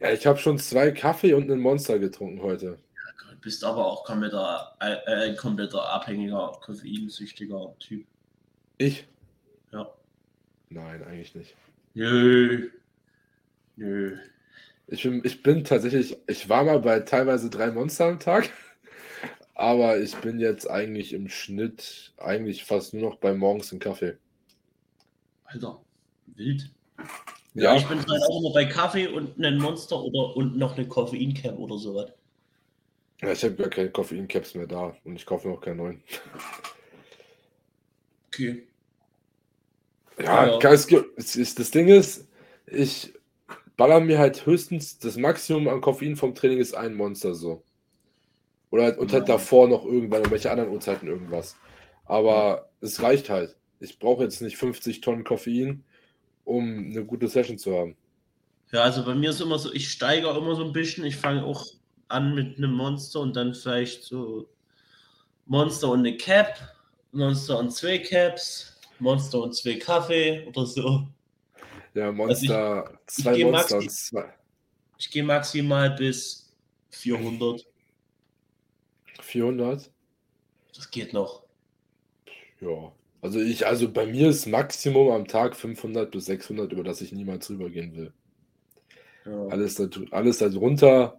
[0.00, 2.78] Ja, ich habe schon zwei Kaffee und einen Monster getrunken heute.
[3.30, 8.06] Du bist aber auch kompletter, äh, äh, ein kompletter abhängiger, koffeinsüchtiger Typ.
[8.78, 9.06] Ich?
[9.72, 9.88] Ja.
[10.68, 11.54] Nein, eigentlich nicht.
[11.94, 12.70] Nö.
[13.76, 14.18] Nö.
[14.88, 18.50] Ich bin, ich bin tatsächlich, ich war mal bei teilweise drei Monster am Tag,
[19.54, 24.16] aber ich bin jetzt eigentlich im Schnitt eigentlich fast nur noch bei morgens einen Kaffee.
[25.44, 25.82] Alter,
[26.26, 26.70] wild.
[27.54, 30.86] Ja, ich bin halt auch immer bei Kaffee und einen Monster oder und noch eine
[30.86, 32.12] Koffeincap oder sowas.
[33.22, 36.02] Ja, ich habe gar keine Koffeincaps mehr da und ich kaufe noch keinen neuen.
[38.28, 38.68] Okay.
[40.18, 40.70] Ja, Ja.
[40.72, 42.28] es gibt- es ist, das Ding ist,
[42.66, 43.14] ich
[43.76, 47.62] baller mir halt höchstens das Maximum an Koffein vom Training ist ein Monster so.
[48.70, 51.56] Oder halt, und halt davor noch irgendwann, um welche anderen Uhrzeiten irgendwas.
[52.04, 53.56] Aber es reicht halt.
[53.80, 55.84] Ich brauche jetzt nicht 50 Tonnen Koffein,
[56.44, 57.96] um eine gute Session zu haben.
[58.72, 61.04] Ja, also bei mir ist immer so, ich steigere immer so ein bisschen.
[61.04, 61.66] Ich fange auch
[62.08, 64.48] an mit einem Monster und dann vielleicht so
[65.46, 66.58] Monster und eine Cap,
[67.12, 71.06] Monster und zwei Caps, Monster und zwei Kaffee oder so.
[71.96, 74.34] Ja, Monster, ich zwei Monster und zwei.
[74.98, 76.54] Ich gehe maximal bis
[76.90, 77.66] 400.
[79.22, 79.90] 400?
[80.74, 81.44] Das geht noch.
[82.60, 82.92] Ja.
[83.22, 87.12] Also ich, also bei mir ist Maximum am Tag 500 bis 600, über das ich
[87.12, 88.12] niemals rübergehen will.
[89.24, 89.46] Ja.
[89.46, 91.18] Alles, da, alles darunter.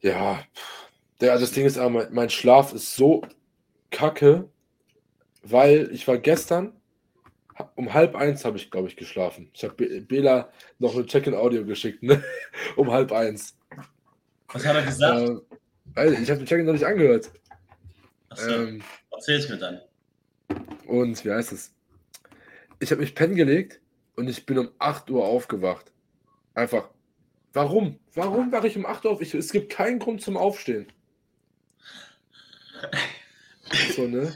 [0.00, 0.44] Ja,
[1.20, 3.22] der, das Ding ist aber, mein, Schlaf ist so
[3.90, 4.50] kacke,
[5.44, 6.72] weil ich war gestern,
[7.76, 9.50] um halb eins habe ich, glaube ich, geschlafen.
[9.54, 12.22] Ich habe Be- Bela noch ein Check-in-Audio geschickt, ne?
[12.76, 13.56] um halb eins.
[14.48, 15.42] Was hat er gesagt?
[15.96, 17.30] Ähm, ich habe den Check-in noch nicht angehört.
[18.28, 19.80] Achso, Ähm, erzähl's mir dann.
[20.86, 21.72] und wie heißt es?
[22.80, 23.80] Ich habe mich pennen gelegt
[24.16, 25.92] und ich bin um 8 Uhr aufgewacht.
[26.54, 26.88] Einfach.
[27.52, 27.98] Warum?
[28.14, 29.20] Warum wache ich um 8 Uhr auf?
[29.20, 30.86] Ich, es gibt keinen Grund zum Aufstehen.
[33.94, 34.32] So, ne?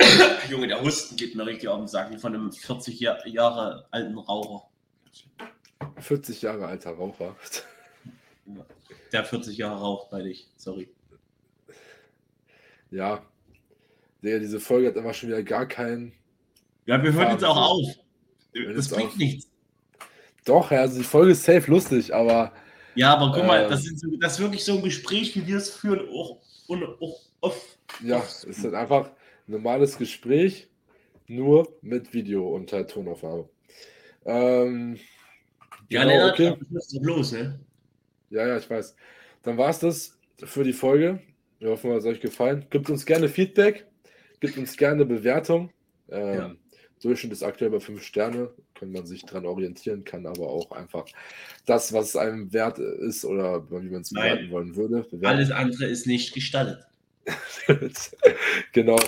[0.50, 4.18] Junge, der Husten geht mir richtig auf den Sack von einem 40 Jahr, Jahre alten
[4.18, 4.66] Raucher.
[5.98, 7.36] 40 Jahre alter Raucher.
[9.12, 10.88] Der 40 Jahre raucht bei dich, sorry.
[12.90, 13.22] Ja.
[14.22, 16.12] Der, diese Folge hat einfach schon wieder gar keinen.
[16.86, 17.86] Ja, wir hören jetzt auch auf.
[18.54, 19.16] hören Das bringt auf.
[19.16, 19.48] nichts.
[20.44, 22.52] Doch, also die Folge ist safe lustig, aber
[22.94, 23.68] Ja, aber guck mal, Äh.
[23.68, 26.84] das, ist so, das ist wirklich so ein Gespräch, wie wir es führen, auch, und
[26.84, 27.78] auch off.
[28.02, 29.12] ja, es ist halt einfach ein
[29.46, 30.68] normales Gespräch,
[31.26, 33.48] nur mit Video und halt Tonaufnahme.
[34.24, 34.98] Ähm,
[35.88, 36.56] Ja, genau, Lennart, okay.
[37.00, 37.60] los, ne?
[38.30, 38.94] Ja, ja, ich weiß.
[39.42, 41.20] Dann war es das für die Folge.
[41.58, 42.66] Wir hoffen, es hat euch gefallen.
[42.70, 43.86] Gebt uns gerne Feedback,
[44.40, 45.70] gebt uns gerne Bewertung.
[46.10, 46.54] Ähm, Ja.
[47.02, 51.06] Durchschnitt ist aktuell bei 5 Sterne, kann man sich dran orientieren, kann aber auch einfach
[51.64, 55.02] das, was einem wert ist oder wie man es bewerten wollen würde.
[55.04, 55.24] bewerten.
[55.24, 56.84] Alles andere ist nicht gestattet.
[58.72, 58.98] genau.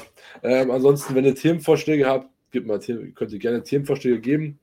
[0.43, 4.59] Ähm, ansonsten, wenn ihr Themenvorschläge habt, gebt mal, könnt ihr gerne Themenvorschläge geben.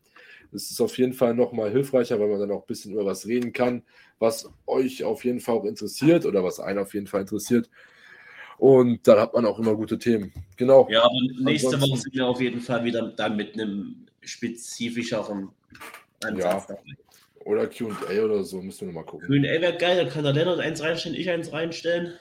[0.51, 3.27] Es ist auf jeden Fall nochmal hilfreicher, weil man dann auch ein bisschen über was
[3.27, 3.83] reden kann,
[4.17, 7.69] was euch auf jeden Fall auch interessiert oder was einen auf jeden Fall interessiert.
[8.57, 10.33] Und dann hat man auch immer gute Themen.
[10.57, 10.87] Genau.
[10.89, 15.49] Ja, aber nächste Ansonsten- Woche sind wir auf jeden Fall wieder dann mit einem spezifischeren
[16.23, 16.65] Ansatz Ja.
[16.67, 16.81] dabei.
[17.45, 19.43] Oder QA oder so, müssen wir nochmal gucken.
[19.43, 22.13] Ey, wäre geil, da kann der Lennart eins reinstellen, ich eins reinstellen.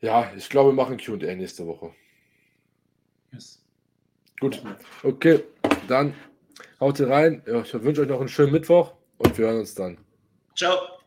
[0.00, 1.92] Ja, ich glaube, wir machen QA nächste Woche.
[3.32, 3.62] Yes.
[4.40, 4.62] Gut.
[5.02, 5.44] Okay,
[5.88, 6.14] dann
[6.80, 7.42] haut ihr rein.
[7.46, 9.98] Ich wünsche euch noch einen schönen Mittwoch und wir hören uns dann.
[10.56, 10.99] Ciao.